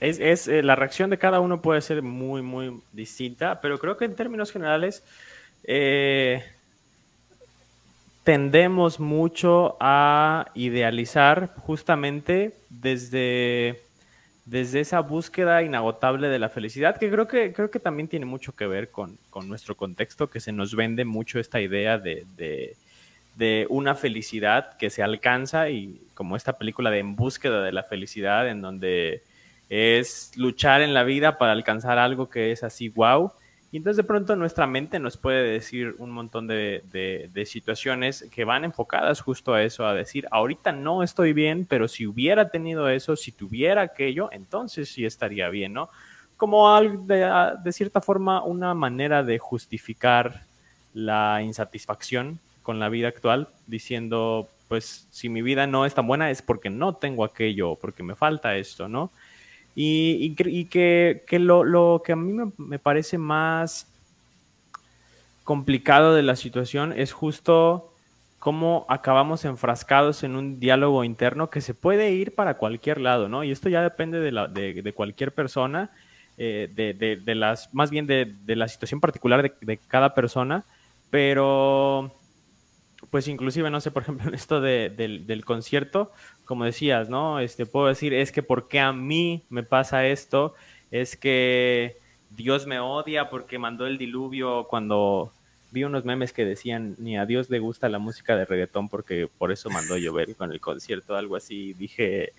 [0.00, 4.04] es, eh, la reacción de cada uno puede ser muy, muy distinta, pero creo que
[4.04, 5.04] en términos generales,
[5.64, 6.42] eh,
[8.24, 13.82] tendemos mucho a idealizar justamente desde,
[14.44, 18.54] desde esa búsqueda inagotable de la felicidad, que creo que, creo que también tiene mucho
[18.54, 22.26] que ver con, nuestro contexto, que se nos vende mucho esta idea de,
[23.36, 27.82] de, una felicidad que se alcanza y como esta película de En búsqueda de la
[27.82, 29.22] felicidad, en donde
[29.68, 33.32] es luchar en la vida para alcanzar algo que es así, wow
[33.72, 36.82] y entonces de pronto nuestra mente nos puede decir un montón de,
[37.46, 42.06] situaciones que van enfocadas justo a eso, a decir, ahorita no estoy bien, pero si
[42.06, 45.88] hubiera tenido eso, si tuviera aquello, entonces sí estaría bien, ¿no?
[46.36, 50.42] Como de, de cierta forma una manera de justificar
[50.92, 56.30] la insatisfacción con la vida actual, diciendo, pues si mi vida no es tan buena
[56.30, 59.10] es porque no tengo aquello, porque me falta esto, ¿no?
[59.74, 63.86] Y, que, lo, que a mí me, parece más
[65.44, 67.92] complicado de la situación es justo
[68.38, 73.44] cómo acabamos enfrascados en un diálogo interno que se puede ir para cualquier lado, ¿no?
[73.44, 75.90] Y esto ya depende de, de, cualquier persona,
[76.36, 80.64] eh, de, las, más bien de, la situación particular de, cada persona,
[81.08, 82.12] pero
[83.10, 86.12] pues inclusive, no sé, por ejemplo, en esto del, del concierto,
[86.44, 87.40] como decías, ¿no?
[87.40, 90.54] Este, puedo decir, es que ¿por qué a mí me pasa esto?
[90.90, 91.96] Es que
[92.30, 95.32] Dios me odia porque mandó el diluvio cuando
[95.70, 99.28] vi unos memes que decían, ni a Dios le gusta la música de reggaetón porque
[99.38, 101.72] por eso mandó llover con el concierto, algo así.
[101.72, 102.32] Dije,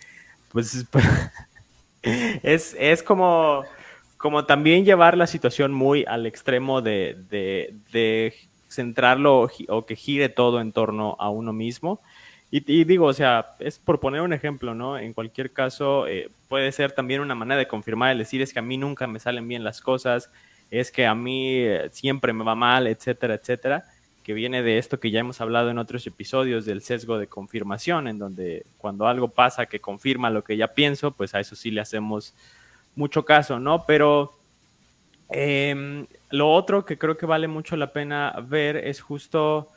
[0.52, 0.86] pues,
[2.04, 3.64] es, es como,
[4.18, 8.36] como también llevar la situación muy al extremo de, de, de
[8.74, 12.02] centrarlo o que gire todo en torno a uno mismo
[12.56, 15.00] y, digo, o sea, es por poner un ejemplo, ¿no?
[15.00, 18.60] En cualquier caso, eh, puede ser también una manera de confirmar, el decir es que
[18.60, 20.30] a mí nunca me salen bien las cosas,
[20.70, 23.86] es que a mí eh, siempre me va mal, etcétera, etcétera,
[24.22, 28.08] que viene de esto que ya hemos hablado en otros episodios del sesgo de confirmación,
[28.08, 31.72] en donde cuando algo pasa que confirma lo que ya pienso, pues a eso sí
[31.72, 32.36] le hacemos
[32.96, 33.84] mucho caso, ¿no?
[33.88, 34.38] Pero
[35.34, 39.70] em, lo otro que creo que vale mucho la pena ver es justo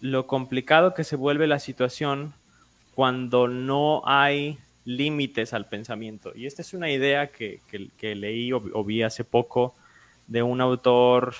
[0.00, 2.34] lo complicado que se vuelve la situación
[2.94, 6.32] cuando no hay límites al pensamiento.
[6.34, 7.60] Y esta es una idea que,
[8.00, 9.74] leí o, vi hace poco
[10.26, 11.34] de un autor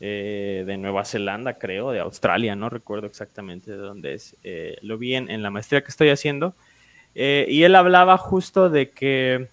[0.00, 4.36] eh, de Nueva Zelanda, creo, de Australia, no recuerdo exactamente de dónde es.
[4.44, 6.54] Eh, lo vi en, la maestría que estoy haciendo.
[7.14, 9.48] Eh, y él hablaba justo de que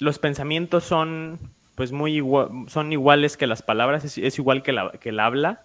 [0.00, 1.38] los pensamientos son
[1.76, 2.22] pues muy
[2.66, 5.62] son iguales que las palabras, es, igual que, la, que el habla.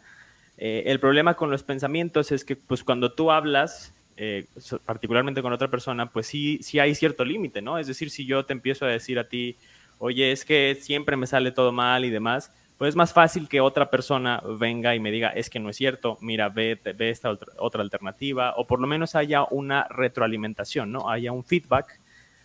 [0.58, 4.46] Eh, el problema con los pensamientos es que pues cuando tú hablas, eh,
[4.86, 7.78] particularmente con otra persona, pues sí, sí hay cierto límite, ¿no?
[7.80, 9.58] Es decir, si yo te empiezo a decir a ti,
[9.98, 13.62] oye, es que siempre me sale todo mal y demás, pues es más fácil que
[13.62, 17.30] otra persona venga y me diga, es que no es cierto, mira, ve, ve esta
[17.30, 21.10] otra, otra, alternativa, o por lo menos haya una retroalimentación, ¿no?
[21.10, 22.00] Haya un feedback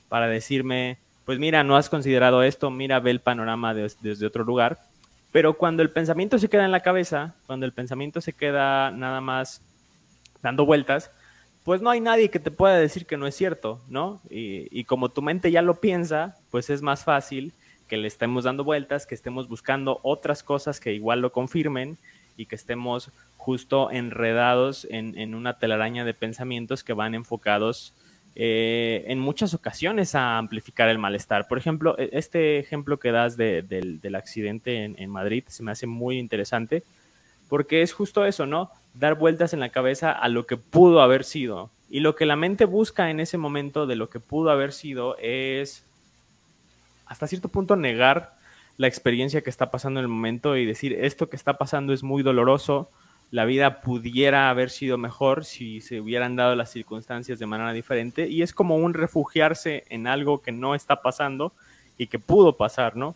[0.08, 0.98] para decirme,
[1.30, 4.80] pues mira, no has considerado esto, mira, ve el panorama desde otro lugar.
[5.30, 9.20] Pero cuando el pensamiento se queda en la cabeza, cuando el pensamiento se queda nada
[9.20, 9.62] más
[10.42, 11.12] dando vueltas,
[11.62, 14.20] pues no hay nadie que te pueda decir que no es cierto, ¿no?
[14.28, 17.52] Y, como tu mente ya lo piensa, pues es más fácil
[17.86, 21.96] que le estemos dando vueltas, que estemos buscando otras cosas que igual lo confirmen
[22.36, 27.94] y que estemos justo enredados en, una telaraña de pensamientos que van enfocados
[28.36, 31.48] eh, en muchas ocasiones a amplificar el malestar.
[31.48, 36.18] Por ejemplo, e, este ejemplo que das del, accidente en, Madrid se me hace muy
[36.18, 36.82] interesante
[37.48, 38.70] porque es justo eso, ¿no?
[38.94, 41.70] Dar vueltas en la cabeza a lo que pudo haber sido.
[41.90, 45.16] Y lo que la mente busca en ese momento de lo que pudo haber sido
[45.18, 45.84] es,
[47.06, 48.34] hasta cierto punto, negar
[48.76, 52.04] la experiencia que está pasando en el momento y decir, esto que está pasando es
[52.04, 52.88] muy doloroso,
[53.30, 58.28] la vida pudiera haber sido mejor si se hubieran dado las circunstancias de manera diferente
[58.28, 61.52] y es como un refugiarse en algo que no está pasando
[61.96, 63.14] y que pudo pasar, ¿no?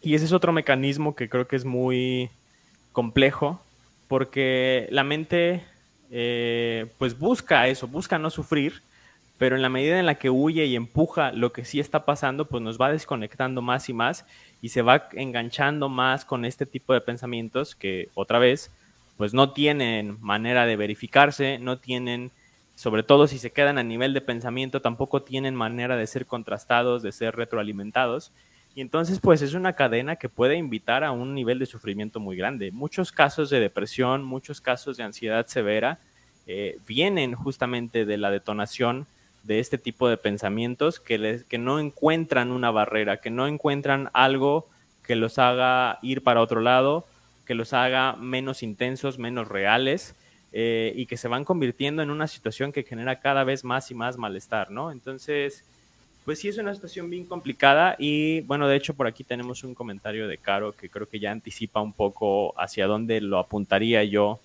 [0.00, 2.30] Y ese es otro mecanismo que creo que es muy
[2.92, 3.60] complejo
[4.08, 5.64] porque la mente
[6.10, 8.82] eh, pues busca eso, busca no sufrir,
[9.36, 12.46] pero en la medida en la que huye y empuja lo que sí está pasando,
[12.46, 14.24] pues nos va desconectando más y más
[14.60, 18.72] y se va enganchando más con este tipo de pensamientos que otra vez
[19.18, 22.30] pues no tienen manera de verificarse, no tienen,
[22.76, 27.02] sobre todo si se quedan a nivel de pensamiento, tampoco tienen manera de ser contrastados,
[27.02, 28.30] de ser retroalimentados.
[28.76, 32.36] Y entonces, pues es una cadena que puede invitar a un nivel de sufrimiento muy
[32.36, 32.70] grande.
[32.70, 35.98] Muchos casos de depresión, muchos casos de ansiedad severa
[36.46, 39.08] eh, vienen justamente de la detonación
[39.42, 44.10] de este tipo de pensamientos que, les, que no encuentran una barrera, que no encuentran
[44.12, 44.68] algo
[45.02, 47.04] que los haga ir para otro lado
[47.48, 50.14] que los haga menos intensos, menos reales
[50.52, 53.94] eh, y que se van convirtiendo en una situación que genera cada vez más y
[53.94, 54.92] más malestar, ¿no?
[54.92, 55.64] Entonces,
[56.26, 59.74] pues sí es una situación bien complicada y bueno, de hecho por aquí tenemos un
[59.74, 64.38] comentario de Caro que creo que ya anticipa un poco hacia dónde lo apuntaría yo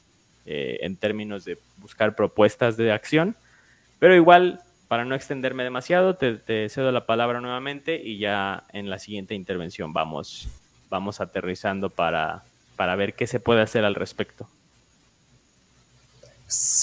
[0.46, 3.36] eh, en términos de buscar propuestas de acción,
[4.00, 8.98] pero igual para no extenderme demasiado, te, cedo la palabra nuevamente y ya en la
[8.98, 10.48] siguiente intervención vamos,
[10.90, 12.44] vamos aterrizando para,
[12.76, 14.48] para ver qué se puede hacer al respecto.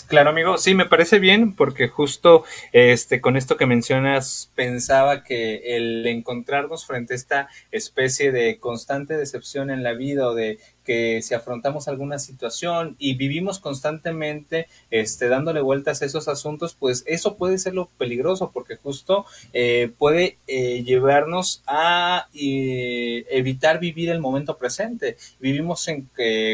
[0.09, 5.77] Claro, amigo, sí, me parece bien porque justo este con esto que mencionas pensaba que
[5.77, 10.59] el encontrarnos frente a esta especie de constante decepción en la vida o de
[10.91, 17.05] que si afrontamos alguna situación y vivimos constantemente este, dándole vueltas a esos asuntos, pues
[17.07, 24.11] eso puede ser lo peligroso porque justo eh, puede eh, llevarnos a eh, evitar vivir
[24.11, 25.17] el momento presente.
[25.39, 26.11] Vivimos en,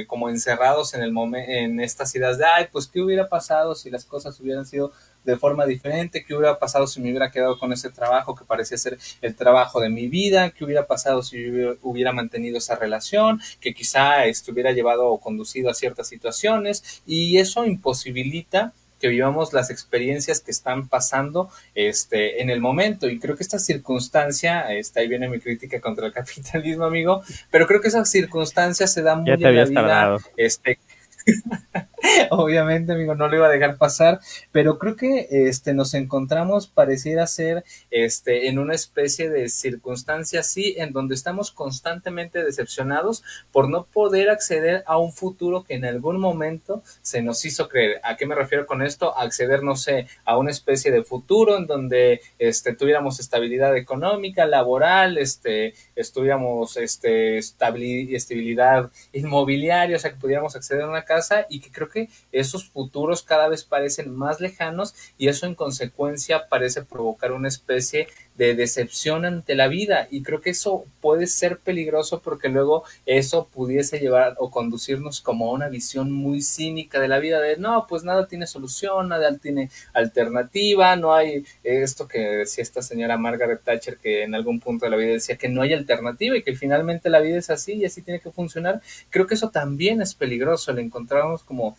[0.06, 1.14] como encerrados en, el
[1.48, 4.92] en estas ideas de, ay, pues, ¿qué hubiera pasado si las cosas hubieran sido
[5.26, 8.78] de forma diferente, qué hubiera pasado si me hubiera quedado con ese trabajo que parecía
[8.78, 11.36] ser el trabajo de mi vida, qué hubiera pasado si
[11.82, 17.66] hubiera mantenido esa relación, que quizá estuviera llevado o conducido a ciertas situaciones y eso
[17.66, 23.08] imposibilita que vivamos las experiencias que están pasando este, en el momento.
[23.08, 27.66] Y creo que esta circunstancia, está ahí viene mi crítica contra el capitalismo, amigo, pero
[27.66, 30.78] creo que esa circunstancia se da muy en la vida este,
[32.30, 34.20] Obviamente, amigo, no lo iba a dejar pasar,
[34.52, 40.74] pero creo que este nos encontramos pareciera ser este en una especie de circunstancia así
[40.78, 46.20] en donde estamos constantemente decepcionados por no poder acceder a un futuro que en algún
[46.20, 48.00] momento se nos hizo creer.
[48.04, 49.16] ¿A qué me refiero con esto?
[49.16, 55.18] acceder, no sé, a una especie de futuro en donde este tuviéramos estabilidad económica, laboral,
[55.18, 61.15] este estuviéramos este estabilidad inmobiliaria, o sea, que pudiéramos acceder a una casa
[61.48, 66.48] y que creo que esos futuros cada vez parecen más lejanos y eso en consecuencia
[66.48, 71.58] parece provocar una especie de decepción ante la vida y creo que eso puede ser
[71.58, 77.08] peligroso porque luego eso pudiese llevar o conducirnos como a una visión muy cínica de
[77.08, 82.18] la vida de no, pues nada tiene solución, nada tiene alternativa, no hay esto que
[82.18, 85.62] decía esta señora Margaret Thatcher que en algún punto de la vida decía que no
[85.62, 88.82] hay alternativa y que finalmente la vida es así y así tiene que funcionar.
[89.10, 91.76] Creo que eso también es peligroso, el encontrarnos como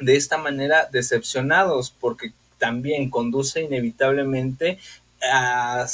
[0.00, 4.78] de esta manera decepcionados porque también conduce inevitablemente
[5.32, 5.86] a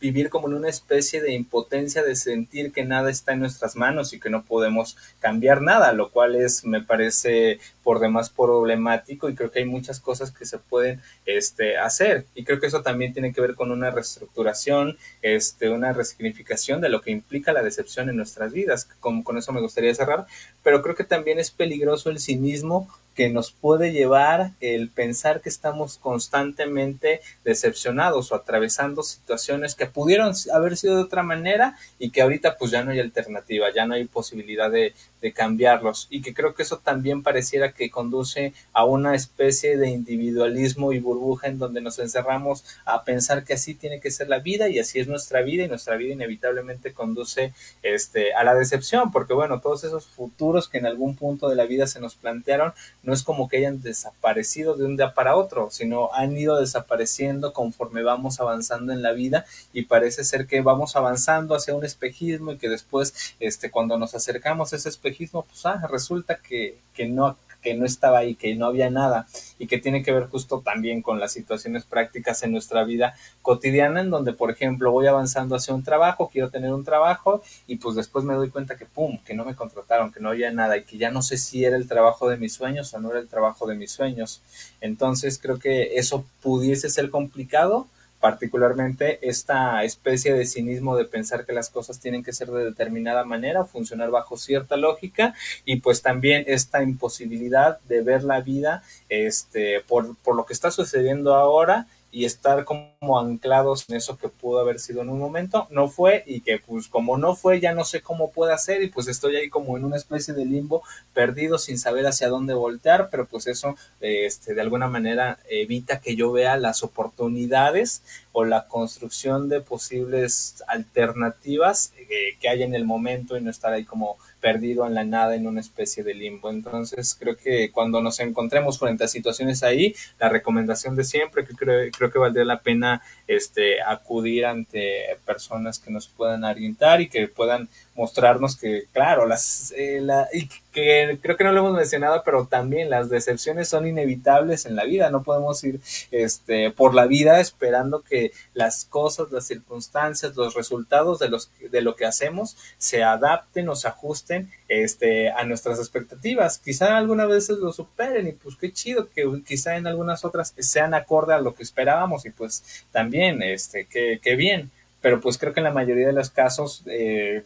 [0.00, 4.12] vivir como en una especie de impotencia de sentir que nada está en nuestras manos
[4.12, 9.34] y que no podemos cambiar nada, lo cual es, me parece, por demás problemático y
[9.34, 13.12] creo que hay muchas cosas que se pueden este, hacer y creo que eso también
[13.12, 18.08] tiene que ver con una reestructuración, este, una resignificación de lo que implica la decepción
[18.08, 18.88] en nuestras vidas.
[19.00, 20.26] Con, con eso me gustaría cerrar,
[20.62, 22.88] pero creo que también es peligroso el cinismo
[23.18, 30.34] que nos puede llevar el pensar que estamos constantemente decepcionados o atravesando situaciones que pudieron
[30.54, 33.94] haber sido de otra manera y que ahorita pues ya no hay alternativa, ya no
[33.94, 34.94] hay posibilidad de,
[35.34, 36.06] cambiarlos.
[36.10, 41.00] Y que creo que eso también pareciera que conduce a una especie de individualismo y
[41.00, 44.78] burbuja en donde nos encerramos a pensar que así tiene que ser la vida y
[44.78, 47.52] así es nuestra vida y nuestra vida inevitablemente conduce
[47.82, 51.66] este a la decepción porque bueno todos esos futuros que en algún punto de la
[51.66, 52.72] vida se nos plantearon
[53.08, 57.54] no es como que hayan desaparecido de un día para otro sino han ido desapareciendo
[57.54, 62.52] conforme vamos avanzando en la vida y parece ser que vamos avanzando hacia un espejismo
[62.52, 67.06] y que después este cuando nos acercamos a ese espejismo pues ah, resulta que, que
[67.08, 69.26] no que no estaba ahí, que no había nada
[69.58, 74.00] y que tiene que ver justo también con las situaciones prácticas en nuestra vida cotidiana
[74.00, 77.96] en donde, por ejemplo, voy avanzando hacia un trabajo, quiero tener un trabajo y pues
[77.96, 80.84] después me doy cuenta que, ¡pum!, que no me contrataron, que no había nada y
[80.84, 83.28] que ya no sé si era el trabajo de mis sueños o no era el
[83.28, 84.40] trabajo de mis sueños.
[84.80, 87.86] Entonces creo que eso pudiese ser complicado
[88.20, 93.24] particularmente esta especie de cinismo de pensar que las cosas tienen que ser de determinada
[93.24, 99.80] manera, funcionar bajo cierta lógica y pues también esta imposibilidad de ver la vida este,
[99.86, 104.60] por, por lo que está sucediendo ahora y estar como anclados en eso que pudo
[104.60, 107.84] haber sido en un momento, no fue y que pues como no fue ya no
[107.84, 110.82] sé cómo puede hacer y pues estoy ahí como en una especie de limbo
[111.12, 116.16] perdido sin saber hacia dónde voltear, pero pues eso este, de alguna manera evita que
[116.16, 118.02] yo vea las oportunidades
[118.32, 123.72] o la construcción de posibles alternativas eh, que hay en el momento y no estar
[123.72, 126.50] ahí como perdido en la nada en una especie de limbo.
[126.50, 131.54] Entonces creo que cuando nos encontremos frente a situaciones ahí, la recomendación de siempre, que
[131.54, 137.08] creo, creo que valdría la pena este, acudir ante personas que nos puedan orientar y
[137.08, 140.00] que puedan mostrarnos que, claro, las, eh,
[140.32, 144.76] y que creo que no lo hemos mencionado, pero también las decepciones son inevitables en
[144.76, 145.10] la vida.
[145.10, 145.80] No podemos ir
[146.12, 151.82] este, por la vida esperando que las cosas, las circunstancias, los resultados de, los, de
[151.82, 156.58] lo que hacemos se adapten o se ajusten este, a nuestras expectativas.
[156.58, 160.94] Quizá algunas veces lo superen y pues qué chido que quizá en algunas otras sean
[160.94, 162.62] acorde a lo que esperábamos y pues
[162.92, 164.70] también, este, qué, qué bien.
[165.00, 167.44] Pero pues creo que en la mayoría de los casos eh,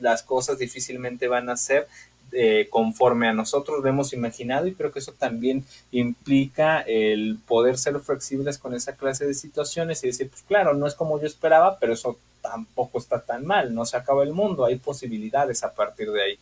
[0.00, 1.86] las cosas difícilmente van a ser
[2.32, 7.76] eh, conforme a nosotros lo hemos imaginado y creo que eso también implica el poder
[7.76, 11.26] ser flexibles con esa clase de situaciones y decir, pues claro, no es como yo
[11.26, 15.74] esperaba, pero eso tampoco está tan mal, no se acaba el mundo, hay posibilidades a
[15.74, 16.38] partir de ahí.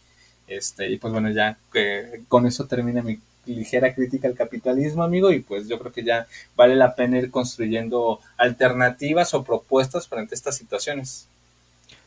[0.46, 3.18] Este, y pues bueno, ya que con eso termina mi
[3.55, 6.26] ligera crítica al capitalismo, amigo, y pues yo creo que ya
[6.57, 11.26] vale la pena ir construyendo alternativas o propuestas frente a estas situaciones.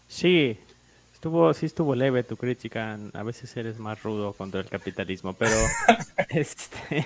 [0.08, 0.58] Sí,
[1.22, 5.56] Estuvo, sí estuvo leve tu crítica, a veces eres más rudo contra el capitalismo, pero
[6.30, 7.06] este...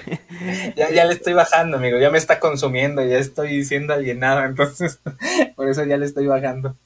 [0.77, 5.01] ya, ya le estoy bajando, amigo, ya me está consumiendo, ya estoy siendo alienado, entonces
[5.57, 6.77] por eso ya le estoy bajando.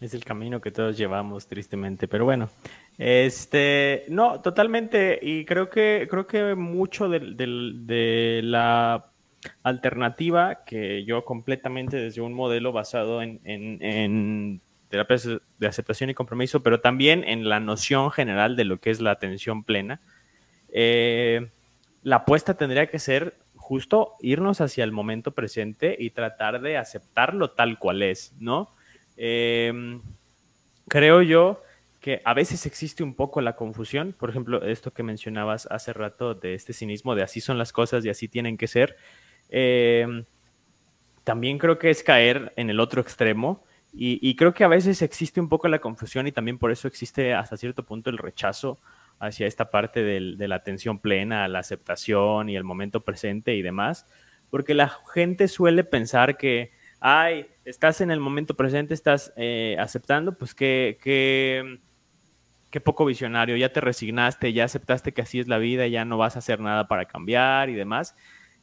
[0.00, 2.50] Es el camino que todos llevamos, tristemente, pero bueno,
[2.98, 9.04] este, no, totalmente, y creo que, creo que mucho de, la
[9.62, 15.28] alternativa que yo completamente desde un modelo basado en, en, en terapias
[15.58, 19.10] de aceptación y compromiso, pero también en la noción general de lo que es la
[19.10, 20.00] atención plena.
[20.70, 21.50] Eh,
[22.02, 27.50] la apuesta tendría que ser justo irnos hacia el momento presente y tratar de aceptarlo
[27.50, 28.70] tal cual es, ¿no?
[29.18, 30.00] Eh,
[30.88, 31.62] creo yo
[32.00, 36.34] que a veces existe un poco la confusión, por ejemplo, esto que mencionabas hace rato
[36.34, 38.96] de este cinismo de así son las cosas y así tienen que ser.
[39.50, 40.24] Eh,
[41.24, 45.40] también creo que es caer en el otro extremo y, creo que a veces existe
[45.40, 48.78] un poco la confusión y también por eso existe hasta cierto punto el rechazo
[49.18, 54.06] hacia esta parte de la atención plena, la aceptación y el momento presente y demás,
[54.50, 56.70] porque la gente suele pensar que,
[57.00, 61.80] ay, estás en el momento presente, estás eh, aceptando, pues que, que,
[62.70, 66.18] qué poco visionario, ya te resignaste, ya aceptaste que así es la vida, ya no
[66.18, 68.16] vas a hacer nada para cambiar y demás.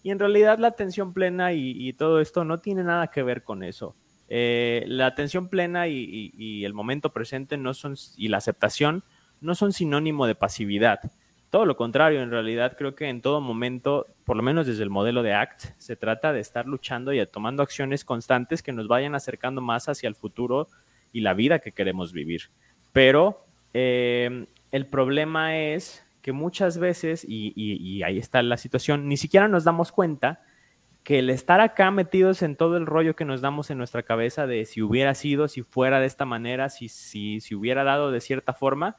[0.04, 3.64] Y en realidad la atención plena y todo esto no tiene nada que ver con
[3.64, 3.96] eso.
[4.28, 9.04] Eh, la atención plena y, el momento presente no son, y la aceptación
[9.42, 11.00] no son sinónimo de pasividad.
[11.56, 14.90] Todo lo contrario, en realidad creo que en todo momento, por lo menos desde el
[14.90, 19.16] modelo de ACT, se trata de estar luchando y tomando acciones constantes que nos vayan
[19.16, 20.68] acercando más hacia el futuro
[21.14, 22.50] y la vida que queremos vivir.
[22.92, 29.48] Pero eh, el problema es que muchas veces, y ahí está la situación, ni siquiera
[29.48, 30.42] nos damos cuenta
[31.06, 34.46] que el estar acá metidos en todo el rollo que nos damos en nuestra cabeza
[34.46, 38.20] de si hubiera sido, si fuera de esta manera, si, si, si hubiera dado de
[38.20, 38.98] cierta forma,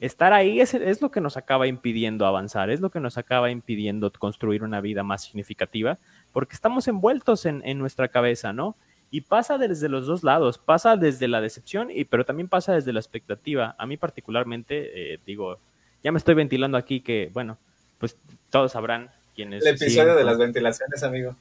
[0.00, 3.50] estar ahí es, es, lo que nos acaba impidiendo avanzar, es lo que nos acaba
[3.50, 5.98] impidiendo construir una vida más significativa,
[6.32, 8.74] porque estamos envueltos en, en nuestra cabeza, ¿no?
[9.10, 12.92] Y pasa desde los dos lados, pasa desde la decepción, y, pero también pasa desde
[12.92, 13.74] la expectativa.
[13.78, 15.58] A mí particularmente, eh, digo,
[16.02, 17.58] ya me estoy ventilando aquí que, bueno,
[17.98, 18.16] pues
[18.50, 19.10] todos sabrán
[19.48, 21.36] el episodio de las ventilaciones, amigo.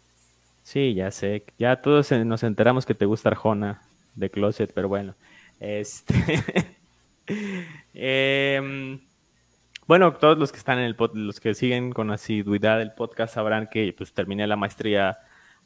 [0.64, 1.44] Sí, ya sé.
[1.58, 3.82] Ya todos nos enteramos que te gusta Arjona
[4.16, 5.16] de Closet, pero bueno.
[5.60, 6.14] Este.
[7.94, 9.00] Em,
[9.88, 13.68] bueno, todos los que están en el los que siguen con asiduidad el podcast sabrán
[13.68, 15.18] que pues terminé la maestría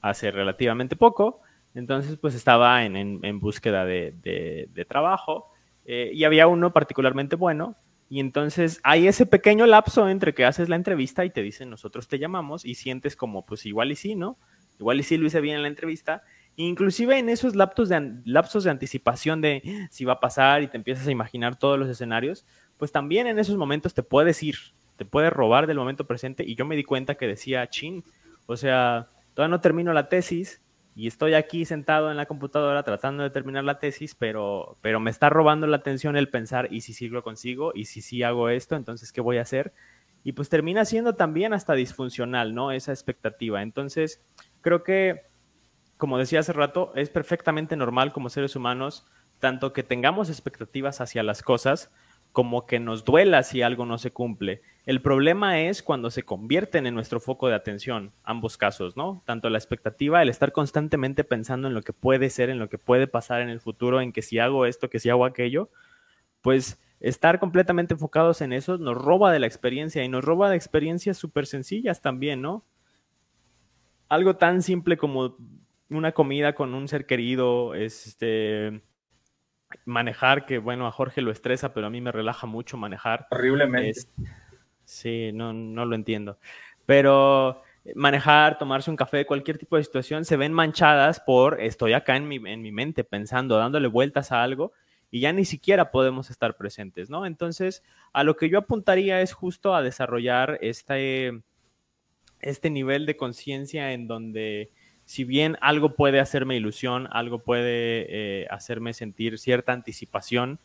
[0.01, 1.41] hace relativamente poco.
[1.75, 5.49] Entonces, pues estaba en, búsqueda de, trabajo.
[5.85, 7.75] Eh, y había uno particularmente bueno
[8.13, 12.07] y entonces hay ese pequeño lapso entre que haces la entrevista y te dicen nosotros
[12.07, 14.37] te llamamos y sientes como pues igual y sí, ¿no?
[14.79, 16.21] Igual y sí lo hice bien en la entrevista.
[16.55, 20.77] Inclusive en esos lapsos de, lapsos de anticipación de si va a pasar y te
[20.77, 22.45] empiezas a imaginar todos los escenarios,
[22.77, 24.55] pues también en esos momentos te puedes ir,
[24.95, 28.03] te puedes robar del momento presente y yo me di cuenta que decía, chin,
[28.45, 30.61] o sea, todavía no termino la tesis,
[30.95, 35.09] y estoy aquí sentado en la computadora tratando de terminar la tesis, pero, pero me
[35.09, 37.71] está robando la atención el pensar, ¿y si sí lo consigo?
[37.73, 38.75] ¿Y si sí hago esto?
[38.75, 39.73] Entonces, ¿qué voy a hacer?
[40.23, 42.71] Y pues termina siendo también hasta disfuncional, ¿no?
[42.71, 43.63] Esa expectativa.
[43.63, 44.21] Entonces,
[44.61, 45.23] creo que,
[46.03, 49.05] como decía hace rato, es perfectamente normal como seres humanos,
[49.39, 51.93] tanto que tengamos expectativas hacia las cosas,
[52.33, 54.61] como que nos duela si algo no se cumple.
[54.85, 59.23] El problema es cuando se convierten en nuestro foco de atención, ambos casos, ¿no?
[59.23, 62.77] Tanto la expectativa, el estar constantemente pensando en lo que puede ser, en lo que
[62.77, 65.69] puede pasar en el futuro, en que si hago esto, que si hago aquello,
[66.41, 70.57] pues estar completamente enfocados en eso nos roba de la experiencia y nos roba de
[70.57, 72.65] experiencias súper sencillas también, ¿no?
[74.09, 75.37] Algo tan simple como
[75.89, 78.81] una comida con un ser querido, este,
[79.85, 83.27] manejar, que bueno, a Jorge lo estresa, pero a mí me relaja mucho manejar.
[83.31, 84.01] Horriblemente.
[84.85, 86.39] sí, no, no lo entiendo.
[86.85, 87.61] Pero
[87.95, 92.27] manejar, tomarse un café, cualquier tipo de situación, se ven manchadas por estoy acá en
[92.27, 94.73] mi, en mi mente pensando, dándole vueltas a algo
[95.11, 97.25] y ya ni siquiera podemos estar presentes, ¿no?
[97.25, 101.41] Entonces, a lo que yo apuntaría es justo a desarrollar este,
[102.39, 104.71] este nivel de conciencia en donde
[105.05, 110.59] si bien algo puede hacerme ilusión, algo puede eh, hacerme sentir cierta anticipación,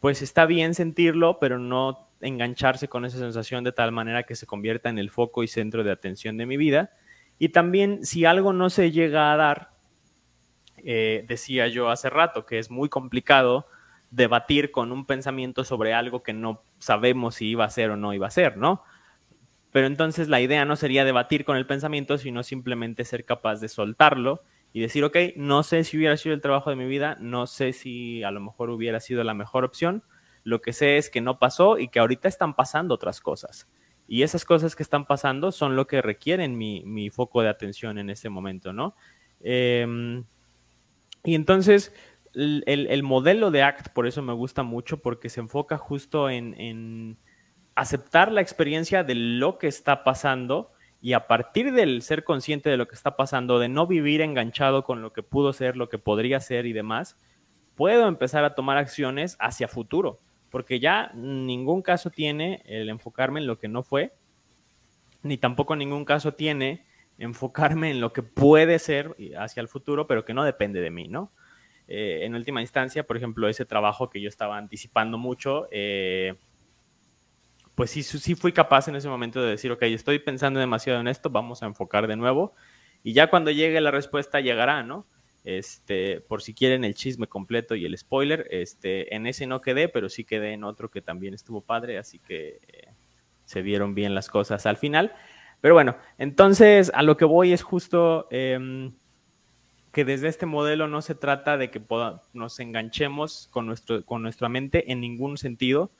[0.00, 4.46] pues está bien sentirlo, pero no engancharse con esa sensación de tal manera que se
[4.46, 6.90] convierta en el foco y centro de atención de mi vida.
[7.38, 9.70] Y también si algo no se llega a dar,
[10.78, 13.66] eh, decía yo hace rato, que es muy complicado
[14.10, 18.12] debatir con un pensamiento sobre algo que no sabemos si iba a ser o no
[18.12, 18.82] iba a ser, ¿no?
[19.72, 23.68] Pero entonces la idea no sería debatir con el pensamiento, sino simplemente ser capaz de
[23.68, 24.42] soltarlo
[24.72, 27.72] y decir, ok, no sé si hubiera sido el trabajo de mi vida, no sé
[27.72, 30.02] si a lo mejor hubiera sido la mejor opción,
[30.42, 33.68] lo que sé es que no pasó y que ahorita están pasando otras cosas.
[34.08, 38.10] Y esas cosas que están pasando son lo que requieren mi, foco de atención en
[38.10, 38.96] este momento, ¿no?
[39.40, 40.24] Em,
[41.22, 41.94] y entonces,
[42.34, 47.16] el, modelo de ACT, por eso me gusta mucho, porque se enfoca justo en
[47.80, 50.70] aceptar la experiencia de lo que está pasando
[51.00, 54.84] y a partir del ser consciente de lo que está pasando, de no vivir enganchado
[54.84, 57.16] con lo que pudo ser, lo que podría ser y demás,
[57.76, 60.18] puedo empezar a tomar acciones hacia futuro,
[60.50, 64.12] porque ya ningún caso tiene el enfocarme en lo que no fue,
[65.22, 66.84] ni tampoco ningún caso tiene
[67.16, 71.08] enfocarme en lo que puede ser hacia el futuro, pero que no depende de mí,
[71.08, 71.32] ¿no?
[71.88, 76.36] Eh, en última instancia, por ejemplo, ese trabajo que yo estaba anticipando mucho, eh,
[77.80, 81.08] pues sí, sí fui capaz en ese momento de decir, ok, estoy pensando demasiado en
[81.08, 82.52] esto, vamos a enfocar de nuevo.
[83.02, 85.06] Y ya cuando llegue la respuesta llegará, ¿no?
[85.44, 89.88] Este, por si quieren el chisme completo y el spoiler, este, en ese no quedé,
[89.88, 92.88] pero sí quedé en otro que también estuvo padre, así que eh,
[93.46, 95.14] se vieron bien las cosas al final.
[95.62, 98.92] Pero bueno, entonces a lo que voy es justo em,
[99.90, 101.80] que desde este modelo no se trata de que
[102.34, 105.92] nos enganchemos con, nuestro, con nuestra mente en ningún sentido,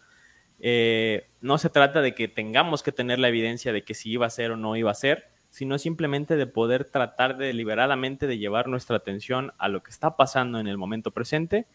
[0.60, 4.26] eh, no se trata de que tengamos que tener la evidencia de que si iba
[4.26, 8.38] a ser o no iba a ser, sino simplemente de poder tratar de deliberadamente de
[8.38, 11.66] llevar nuestra atención a lo que está pasando en el momento presente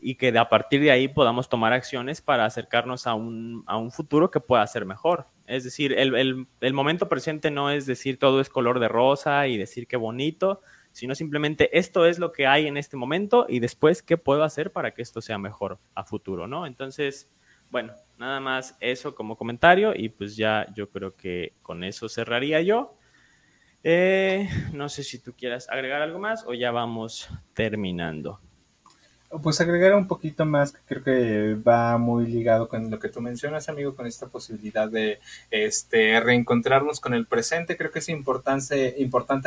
[0.00, 4.40] y que a partir de ahí podamos tomar acciones para acercarnos a un, futuro que
[4.40, 5.26] pueda ser mejor.
[5.46, 9.56] Es decir, el, el, momento presente no es decir todo es color de rosa y
[9.56, 10.60] decir qué bonito,
[10.92, 14.72] sino simplemente esto es lo que hay en este momento y después qué puedo hacer
[14.72, 16.66] para que esto sea mejor a futuro, ¿no?
[16.66, 17.30] Entonces,
[17.70, 22.60] bueno, nada más eso como comentario y pues ya yo creo que con eso cerraría
[22.62, 22.96] yo.
[23.82, 28.40] Eh, no sé si tú quieras agregar algo más o ya vamos terminando.
[29.42, 33.20] Pues agregar un poquito más, que creo que va muy ligado con lo que tú
[33.20, 35.18] mencionas, amigo, con esta posibilidad de
[35.50, 37.76] este, reencontrarnos con el presente.
[37.76, 38.96] Creo que es importante,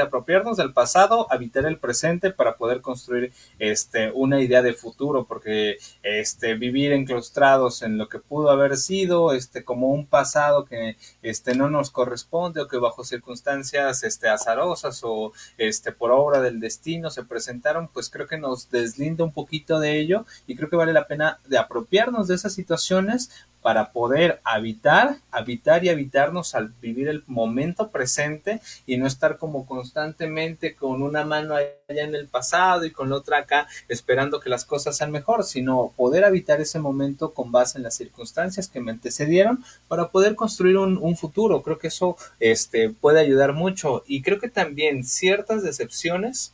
[0.01, 5.77] apropiarnos del pasado, habitar el presente para poder construir este, una idea de futuro, porque
[6.03, 11.55] este, vivir enclaustrados en lo que pudo haber sido, este, como un pasado que este,
[11.55, 17.09] no nos corresponde o que bajo circunstancias este, azarosas o este, por obra del destino
[17.09, 20.93] se presentaron, pues creo que nos deslinda un poquito de ello y creo que vale
[20.93, 23.30] la pena de apropiarnos de esas situaciones
[23.67, 29.65] para poder habitar, habitar y habitarnos al vivir el momento presente y no estar como
[29.65, 34.49] constantemente con una mano allá en el pasado y con la otra acá esperando que
[34.49, 38.80] las cosas sean mejor, sino poder habitar ese momento con base en las circunstancias que
[38.80, 41.61] me antecedieron para poder construir un, un futuro.
[41.61, 46.53] Creo que eso este, puede ayudar mucho y creo que también ciertas decepciones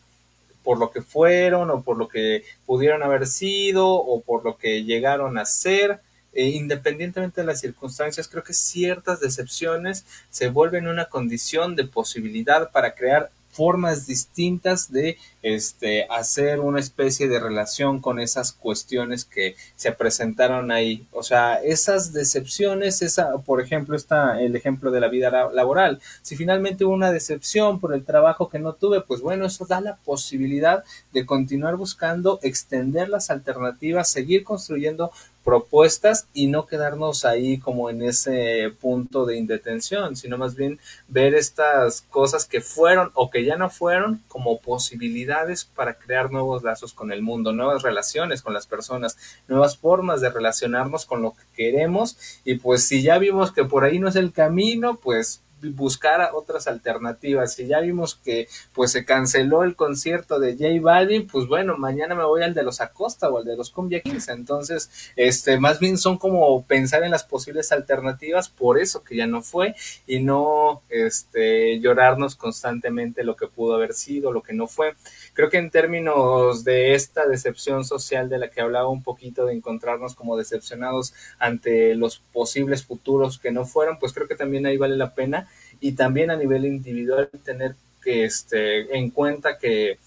[0.64, 4.84] por lo que fueron o por lo que pudieron haber sido o por lo que
[4.84, 6.00] llegaron a ser.
[6.34, 12.72] E independientemente de las circunstancias, creo que ciertas decepciones se vuelven una condición de posibilidad
[12.72, 19.56] para crear formas distintas de este, hacer una especie de relación con esas cuestiones que
[19.76, 21.06] se presentaron ahí.
[21.12, 26.02] O sea, esas decepciones, esa, por ejemplo, está el ejemplo de la vida laboral.
[26.22, 29.82] Si finalmente hubo una decepción por el trabajo que no tuve, pues bueno, eso da
[29.82, 35.12] la posibilidad de continuar buscando, extender las alternativas, seguir construyendo
[35.44, 41.36] propuestas y no quedarnos ahí como en ese punto de indetención, sino más bien ver
[41.36, 46.94] estas cosas que fueron o que ya no fueron como posibilidades para crear nuevos lazos
[46.94, 49.18] con el mundo, nuevas relaciones con las personas,
[49.48, 52.18] nuevas formas de relacionarnos con lo que queremos.
[52.46, 56.68] Y pues si ya vimos que por ahí no es el camino, pues buscar otras
[56.68, 57.54] alternativas.
[57.54, 62.16] Si ya vimos que pues se canceló el concierto de J Balvin, pues bueno, mañana
[62.16, 64.30] me voy al de los Acosta o al de los Cumbia Kings.
[64.30, 69.28] Entonces, este, más bien son como pensar en las posibles alternativas, por eso que ya
[69.28, 69.76] no fue,
[70.08, 74.96] y no este llorarnos constantemente lo que pudo haber sido, lo que no fue.
[75.34, 79.54] Creo que en términos de esta decepción social de la que hablaba un poquito, de
[79.54, 84.78] encontrarnos como decepcionados ante los posibles futuros que no fueron, pues creo que también ahí
[84.78, 85.48] vale la pena
[85.84, 90.00] y también a nivel individual tener que este, en cuenta que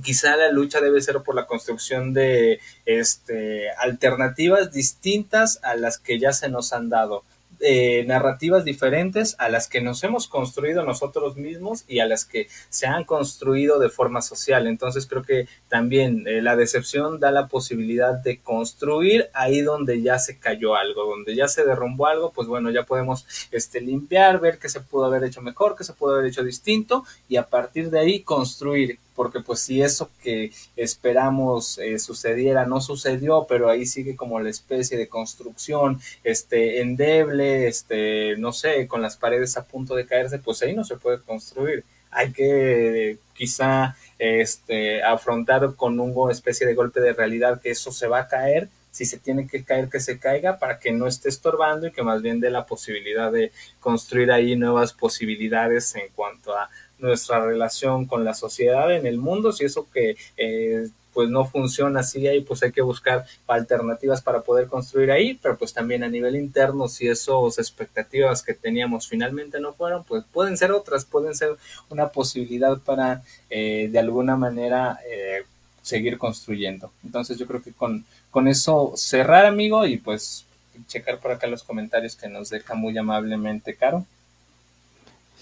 [0.00, 6.20] quizá la lucha debe ser por la construcción de este, alternativas distintas a las que
[6.20, 7.24] ya se nos han dado.
[7.60, 12.46] Eh, narrativas diferentes a las que nos hemos construido nosotros mismos y a las que
[12.68, 14.68] se han construido de forma social.
[14.68, 20.20] Entonces creo que también eh, la decepción da la posibilidad de construir ahí donde ya
[20.20, 24.58] se cayó algo, donde ya se derrumbó algo, pues bueno, ya podemos este, limpiar, ver
[24.58, 27.90] qué se pudo haber hecho mejor, qué se pudo haber hecho distinto y a partir
[27.90, 33.84] de ahí construir porque pues si eso que esperamos eh, sucediera no sucedió, pero ahí
[33.84, 39.64] sigue como la especie de construcción este endeble, este no sé, con las paredes a
[39.64, 41.82] punto de caerse, pues ahí no se puede construir.
[42.12, 48.06] Hay que quizá este afrontar con una especie de golpe de realidad que eso se
[48.06, 51.28] va a caer si se tiene que caer, que se caiga para que no esté
[51.28, 56.56] estorbando y que más bien dé la posibilidad de construir ahí nuevas posibilidades en cuanto
[56.56, 56.68] a
[56.98, 60.88] nuestra relación con la sociedad en el mundo, si eso que eh,
[61.18, 65.58] pues no funciona así ahí, pues hay que buscar alternativas para poder construir ahí, pero
[65.58, 70.56] pues también a nivel interno, si esas expectativas que teníamos finalmente no fueron, pues pueden
[70.56, 71.56] ser otras, pueden ser
[71.88, 75.42] una posibilidad para eh, de alguna manera eh,
[75.82, 76.92] seguir construyendo.
[77.02, 80.44] Entonces yo creo que con, con eso cerrar, amigo, y pues
[80.86, 84.06] checar por acá los comentarios que nos deja muy amablemente Caro.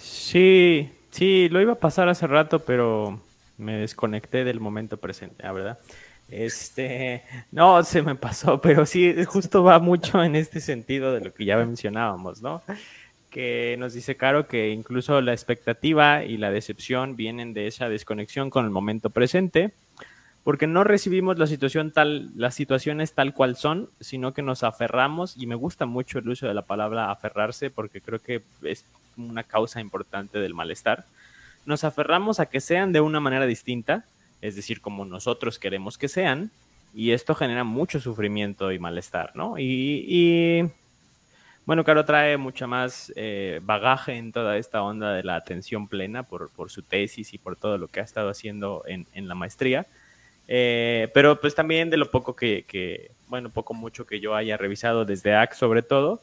[0.01, 3.21] Sí, Sí, lo iba a pasar hace rato, pero
[3.59, 5.79] me desconecté del momento presente, la verdad.
[6.29, 11.33] Este, no, se me pasó, pero sí, justo va mucho en este sentido de lo
[11.33, 12.63] que ya mencionábamos, ¿no?
[13.31, 18.51] Que nos dice Caro que incluso la expectativa y la decepción vienen de esa desconexión
[18.51, 19.73] con el momento presente,
[20.47, 25.37] porque no recibimos la situación tal, las situaciones tal cual son, sino que nos aferramos,
[25.37, 28.85] y me gusta mucho el uso de la palabra aferrarse, porque creo que es
[29.17, 31.05] una causa importante del malestar.
[31.65, 34.05] Nos aferramos a que sean de una manera distinta,
[34.41, 36.53] es decir, como nosotros queremos que sean,
[36.95, 39.57] y esto genera mucho sufrimiento y malestar, ¿no?
[39.59, 40.63] Y,
[41.65, 46.23] bueno, Caro trae mucha más eh, bagaje en toda esta onda de la atención plena
[46.23, 49.89] por, su tesis y por todo lo que ha estado haciendo en, la maestría.
[50.49, 55.05] Eh, pero pues también de lo poco que, bueno, poco mucho que yo haya revisado
[55.05, 56.21] desde AC sobre todo,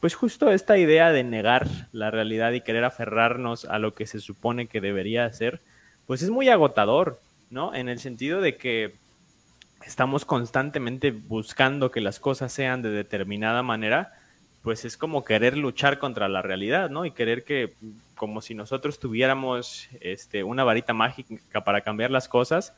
[0.00, 4.20] pues justo esta idea de negar la realidad y querer aferrarnos a lo que se
[4.20, 5.60] supone que debería ser,
[6.06, 7.20] pues es muy agotador,
[7.50, 7.74] ¿no?
[7.74, 8.94] En el sentido de que
[9.84, 14.12] estamos constantemente buscando que las cosas sean de determinada manera,
[14.62, 17.04] pues es como querer luchar contra la realidad, ¿no?
[17.04, 17.74] Y querer que,
[18.16, 22.74] como si nosotros tuviéramos este, una varita mágica para cambiar las cosas,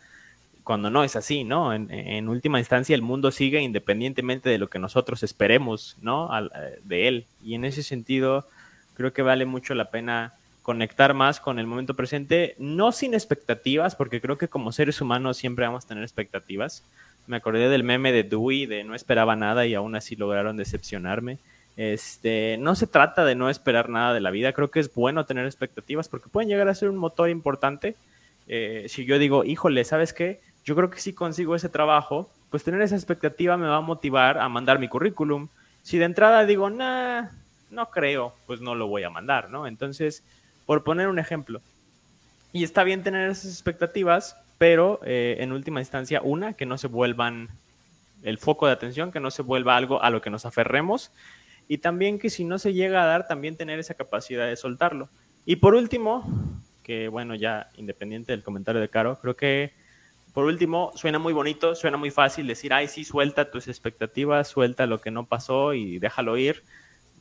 [0.68, 1.72] cuando no es así, ¿no?
[1.72, 6.28] En, última instancia el mundo sigue independientemente de lo que nosotros esperemos, ¿no?
[6.38, 7.24] Eh, de él.
[7.42, 8.46] Y en ese sentido
[8.92, 13.96] creo que vale mucho la pena conectar más con el momento presente, no sin expectativas,
[13.96, 16.84] porque creo que como seres humanos siempre vamos a tener expectativas.
[17.26, 21.38] Me acordé del meme de Dewey, de no esperaba nada y aún así lograron decepcionarme.
[21.78, 25.24] Este, no se trata de no esperar nada de la vida, creo que es bueno
[25.24, 27.96] tener expectativas porque pueden llegar a ser un motor importante.
[28.48, 30.40] Eh, si yo digo, híjole, ¿sabes qué?
[30.68, 34.36] Yo creo que si consigo ese trabajo, pues tener esa expectativa me va a motivar
[34.36, 35.48] a mandar mi currículum.
[35.82, 37.28] Si de entrada digo, nah,
[37.70, 39.66] no creo, pues no lo voy a mandar, ¿no?
[39.66, 40.22] Entonces,
[40.66, 41.62] por poner un ejemplo,
[42.52, 46.88] y está bien tener esas expectativas, pero eh, en última instancia, una, que no se
[46.88, 47.48] vuelvan
[48.22, 51.12] el foco de atención, que no se vuelva algo a lo que nos aferremos,
[51.66, 55.08] y también que si no se llega a dar, también tener esa capacidad de soltarlo.
[55.46, 56.30] Y por último,
[56.82, 59.87] que bueno, ya independiente del comentario de Caro, creo que
[60.38, 64.86] por último, suena muy bonito, suena muy fácil decir, ay, sí, suelta tus expectativas, suelta
[64.86, 66.62] lo que no pasó y déjalo ir.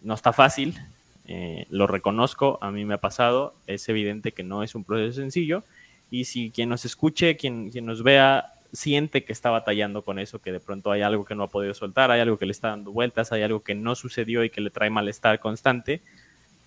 [0.04, 0.78] No está fácil,
[1.26, 5.20] eh, lo reconozco, a mí me ha pasado, es evidente que no es un proceso
[5.20, 5.64] sencillo.
[6.12, 10.38] Y si quien nos escuche, quien, quien nos vea, siente que está batallando con eso,
[10.38, 12.68] que de pronto hay algo que no ha podido soltar, hay algo que le está
[12.68, 16.04] dando vueltas, hay algo que no sucedió y que le trae malestar constante,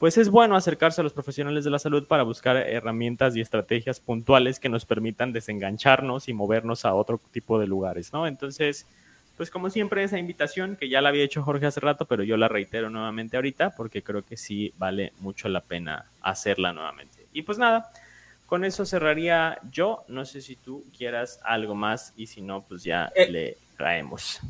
[0.01, 4.01] pues es bueno acercarse a los profesionales de la salud para buscar herramientas y estrategias
[4.01, 8.27] puntuales que nos permitan desengancharnos y movernos a otro tipo de lugares, ¿no?
[8.27, 8.87] Entonces,
[9.37, 12.39] pues como siempre esa invitación que ya la había hecho Jorge hace rato, pero yo
[12.39, 17.27] la reitero nuevamente ahorita porque creo que sí vale mucho la pena hacerla nuevamente.
[17.35, 17.93] Y pues nada,
[18.47, 20.07] con eso cerraría yo.
[20.09, 24.41] No sé si tú quieras algo más y si no, pues ya eh, le traemos.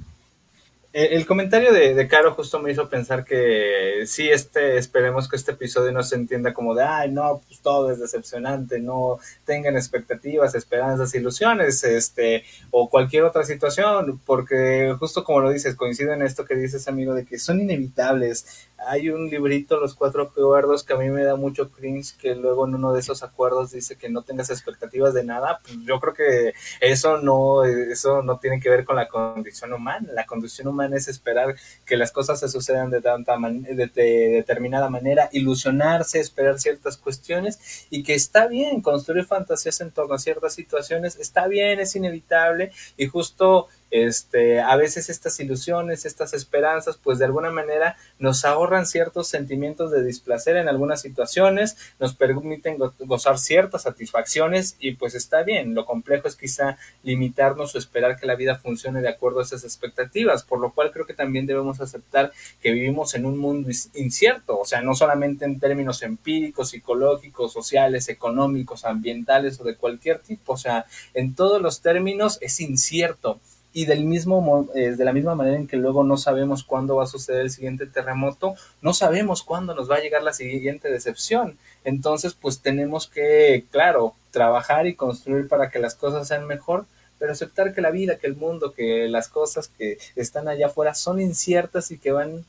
[0.92, 5.52] Eh, el comentario de, Caro justo me hizo pensar que sí, este, esperemos que este
[5.52, 10.56] episodio no se entienda como de, ay, no, pues todo es decepcionante, no tengan expectativas,
[10.56, 16.44] esperanzas, ilusiones, este, o cualquier otra situación, porque justo como lo dices, coincido en esto
[16.44, 20.96] que dices, amigo, de que son inevitables, hay un librito, Los Cuatro Acuerdos, que a
[20.96, 24.22] mí me da mucho cringe, que luego en uno de esos acuerdos dice que no
[24.22, 25.60] tengas expectativas de nada.
[25.62, 30.08] Pues yo creo que eso no, eso no tiene que ver con la condición humana.
[30.14, 31.54] La condición humana es esperar
[31.84, 38.02] que las cosas se sucedan de, tanta de, determinada manera, ilusionarse, esperar ciertas cuestiones y
[38.02, 43.06] que está bien construir fantasías en torno a ciertas situaciones, está bien, es inevitable y
[43.06, 49.28] justo este, a veces estas ilusiones, estas esperanzas, pues de alguna manera nos ahorran ciertos
[49.28, 55.74] sentimientos de displacer en algunas situaciones, nos permiten gozar ciertas satisfacciones y pues está bien.
[55.74, 59.64] Lo complejo es quizá limitarnos o esperar que la vida funcione de acuerdo a esas
[59.64, 62.32] expectativas, por lo cual creo que también debemos aceptar
[62.62, 68.08] que vivimos en un mundo incierto, o sea, no solamente en términos empíricos, psicológicos, sociales,
[68.08, 73.40] económicos, ambientales o de cualquier tipo, o sea, en todos los términos es incierto
[73.72, 77.04] y del mismo, eh, de la misma manera en que luego no sabemos cuándo va
[77.04, 81.56] a suceder el siguiente terremoto, no sabemos cuándo nos va a llegar la siguiente decepción.
[81.84, 86.86] Entonces, pues tenemos que, claro, trabajar y construir para que las cosas sean mejor,
[87.20, 90.94] pero aceptar que la vida, que el mundo, que las cosas que están allá afuera
[90.94, 92.46] son inciertas y que van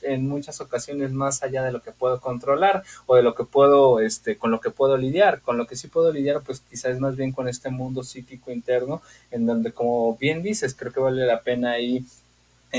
[0.00, 4.00] en muchas ocasiones más allá de lo que puedo controlar o de lo que puedo,
[4.00, 5.42] este, con lo que puedo lidiar.
[5.42, 9.02] Con lo que sí puedo lidiar, pues quizás más bien con este mundo psíquico interno,
[9.30, 12.02] en donde, como bien dices, creo que vale la pena ahí,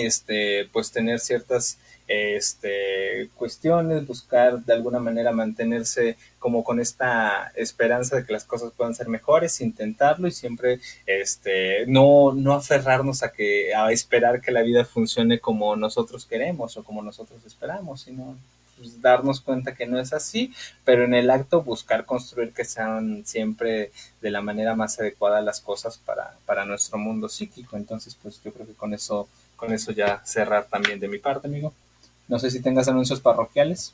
[0.06, 1.78] este, pues tener ciertas
[2.08, 8.72] este, cuestiones, buscar de alguna manera mantenerse como con esta esperanza de que las cosas
[8.76, 14.52] puedan ser mejores, intentarlo y siempre este, no, no aferrarnos a, que, a esperar que
[14.52, 18.38] la vida funcione como nosotros queremos o como nosotros esperamos, sino
[18.78, 20.54] pues, darnos cuenta que no es así,
[20.86, 23.92] pero en el acto buscar construir que sean siempre
[24.22, 27.76] de la manera más adecuada las cosas para, para nuestro mundo psíquico.
[27.76, 29.28] Entonces, pues yo creo que con eso,
[29.58, 31.74] con eso ya cerrar también de mi parte, amigo.
[32.30, 33.94] No sé si tengas anuncios parroquiales.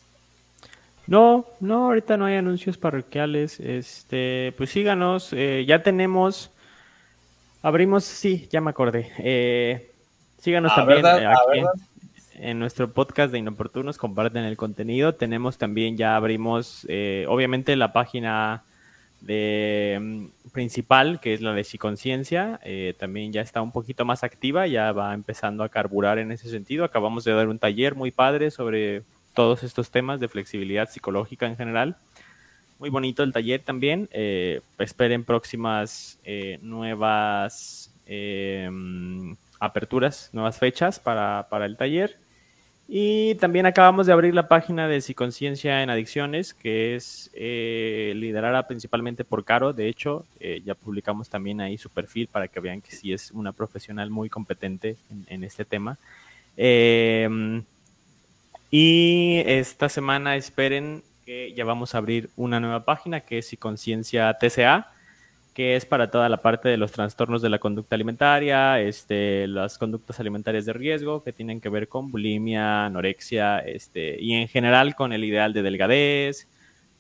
[1.08, 3.60] No, no, ahorita no hay anuncios parroquiales.
[3.60, 6.52] Este, pues síganos, eh, ya tenemos,
[7.62, 9.12] abrimos, sí, ya me acordé.
[9.20, 9.92] Eh,
[10.40, 11.62] síganos ah, también eh, aquí
[12.36, 15.16] en, nuestro podcast de Inoportunos, comparten el contenido.
[15.16, 16.86] Tenemos también, ya abrimos,
[17.28, 18.64] obviamente la página
[19.24, 24.68] mm, principal, que es la de Psiconciencia, eh, también ya está un poquito más activa,
[24.68, 26.86] ya va empezando a carburar en ese sentido.
[26.86, 29.04] Acabamos de dar un taller muy padre sobre
[29.34, 31.98] todos estos temas de flexibilidad psicológica en general.
[32.80, 34.10] Muy bonito el taller también.
[34.12, 42.23] Eh, esperen próximas eh, nuevas mm, aperturas, nuevas fechas para, para el taller.
[42.96, 48.68] Y también acabamos de abrir la página de Psiconciencia en Adicciones, que es eh, liderada
[48.68, 49.74] principalmente por Caro.
[49.74, 53.32] De hecho, eh, ya publicamos también ahí su perfil para que vean que sí es
[53.32, 55.98] una profesional muy competente en, este tema.
[56.56, 57.64] Em,
[58.70, 64.32] y esta semana esperen que ya vamos a abrir una nueva página que es Psiconciencia
[64.36, 64.93] TCA
[65.54, 69.78] que es para toda la parte de los trastornos de la conducta alimentaria, este, las
[69.78, 74.96] conductas alimentarias de riesgo que tienen que ver con bulimia, anorexia, este, y en general
[74.96, 76.48] con el ideal de delgadez,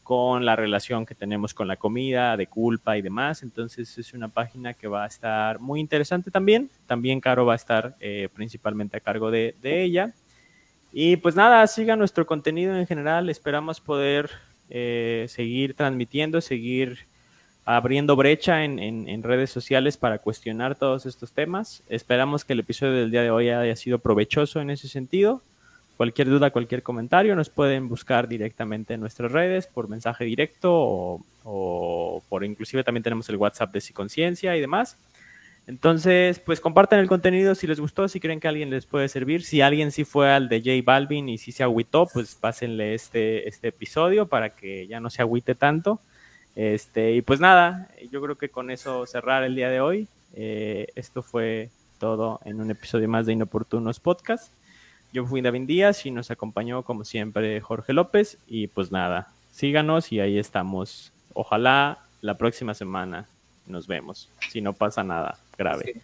[0.04, 3.41] con la relación que tenemos con la comida, de culpa y demás.
[3.41, 6.70] Entonces es una página que va a estar muy interesante también.
[6.86, 10.14] También Caro va a estar eh, principalmente a cargo de, ella.
[10.91, 13.30] Y pues nada, sigan nuestro contenido en general.
[13.30, 14.30] Esperamos poder
[14.70, 17.08] eh, seguir transmitiendo, seguir
[17.66, 21.84] abriendo brecha en, redes sociales para cuestionar todos estos temas.
[21.88, 25.41] Esperamos que el episodio del día de hoy haya sido provechoso en ese sentido.
[25.95, 32.24] Cualquier duda, cualquier comentario, nos pueden buscar directamente en nuestras redes por mensaje directo o,
[32.30, 34.97] por inclusive también tenemos el WhatsApp de Psiconciencia y demás.
[35.66, 39.43] Entonces, pues compartan el contenido si les gustó, si creen que alguien les puede servir.
[39.43, 43.47] Si alguien sí fue al de J Balvin y sí se agüitó, pues pásenle este,
[43.47, 46.01] este episodio para que ya no se agüite tanto.
[46.56, 50.08] Este, y pues nada, yo creo que con eso cerrar el día de hoy.
[50.36, 54.51] Eh, esto fue todo en un episodio más de Inoportunos Podcast.
[55.12, 58.38] Yo fui David Díaz y nos acompañó como siempre Jorge López.
[58.47, 61.12] Y pues nada, síganos y ahí estamos.
[61.34, 63.28] Ojalá la próxima semana
[63.68, 65.95] nos vemos, si no pasa nada grave.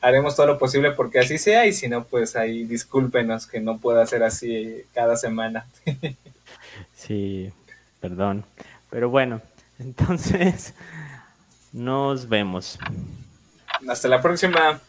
[0.00, 3.78] haremos todo lo posible porque así sea y si no, pues ahí discúlpenos que no
[3.78, 5.66] pueda ser así cada semana.
[6.94, 7.52] sí,
[8.00, 8.44] perdón.
[8.90, 9.42] Pero bueno,
[9.78, 10.74] entonces
[11.72, 12.78] nos vemos.
[13.88, 14.80] Hasta la próxima.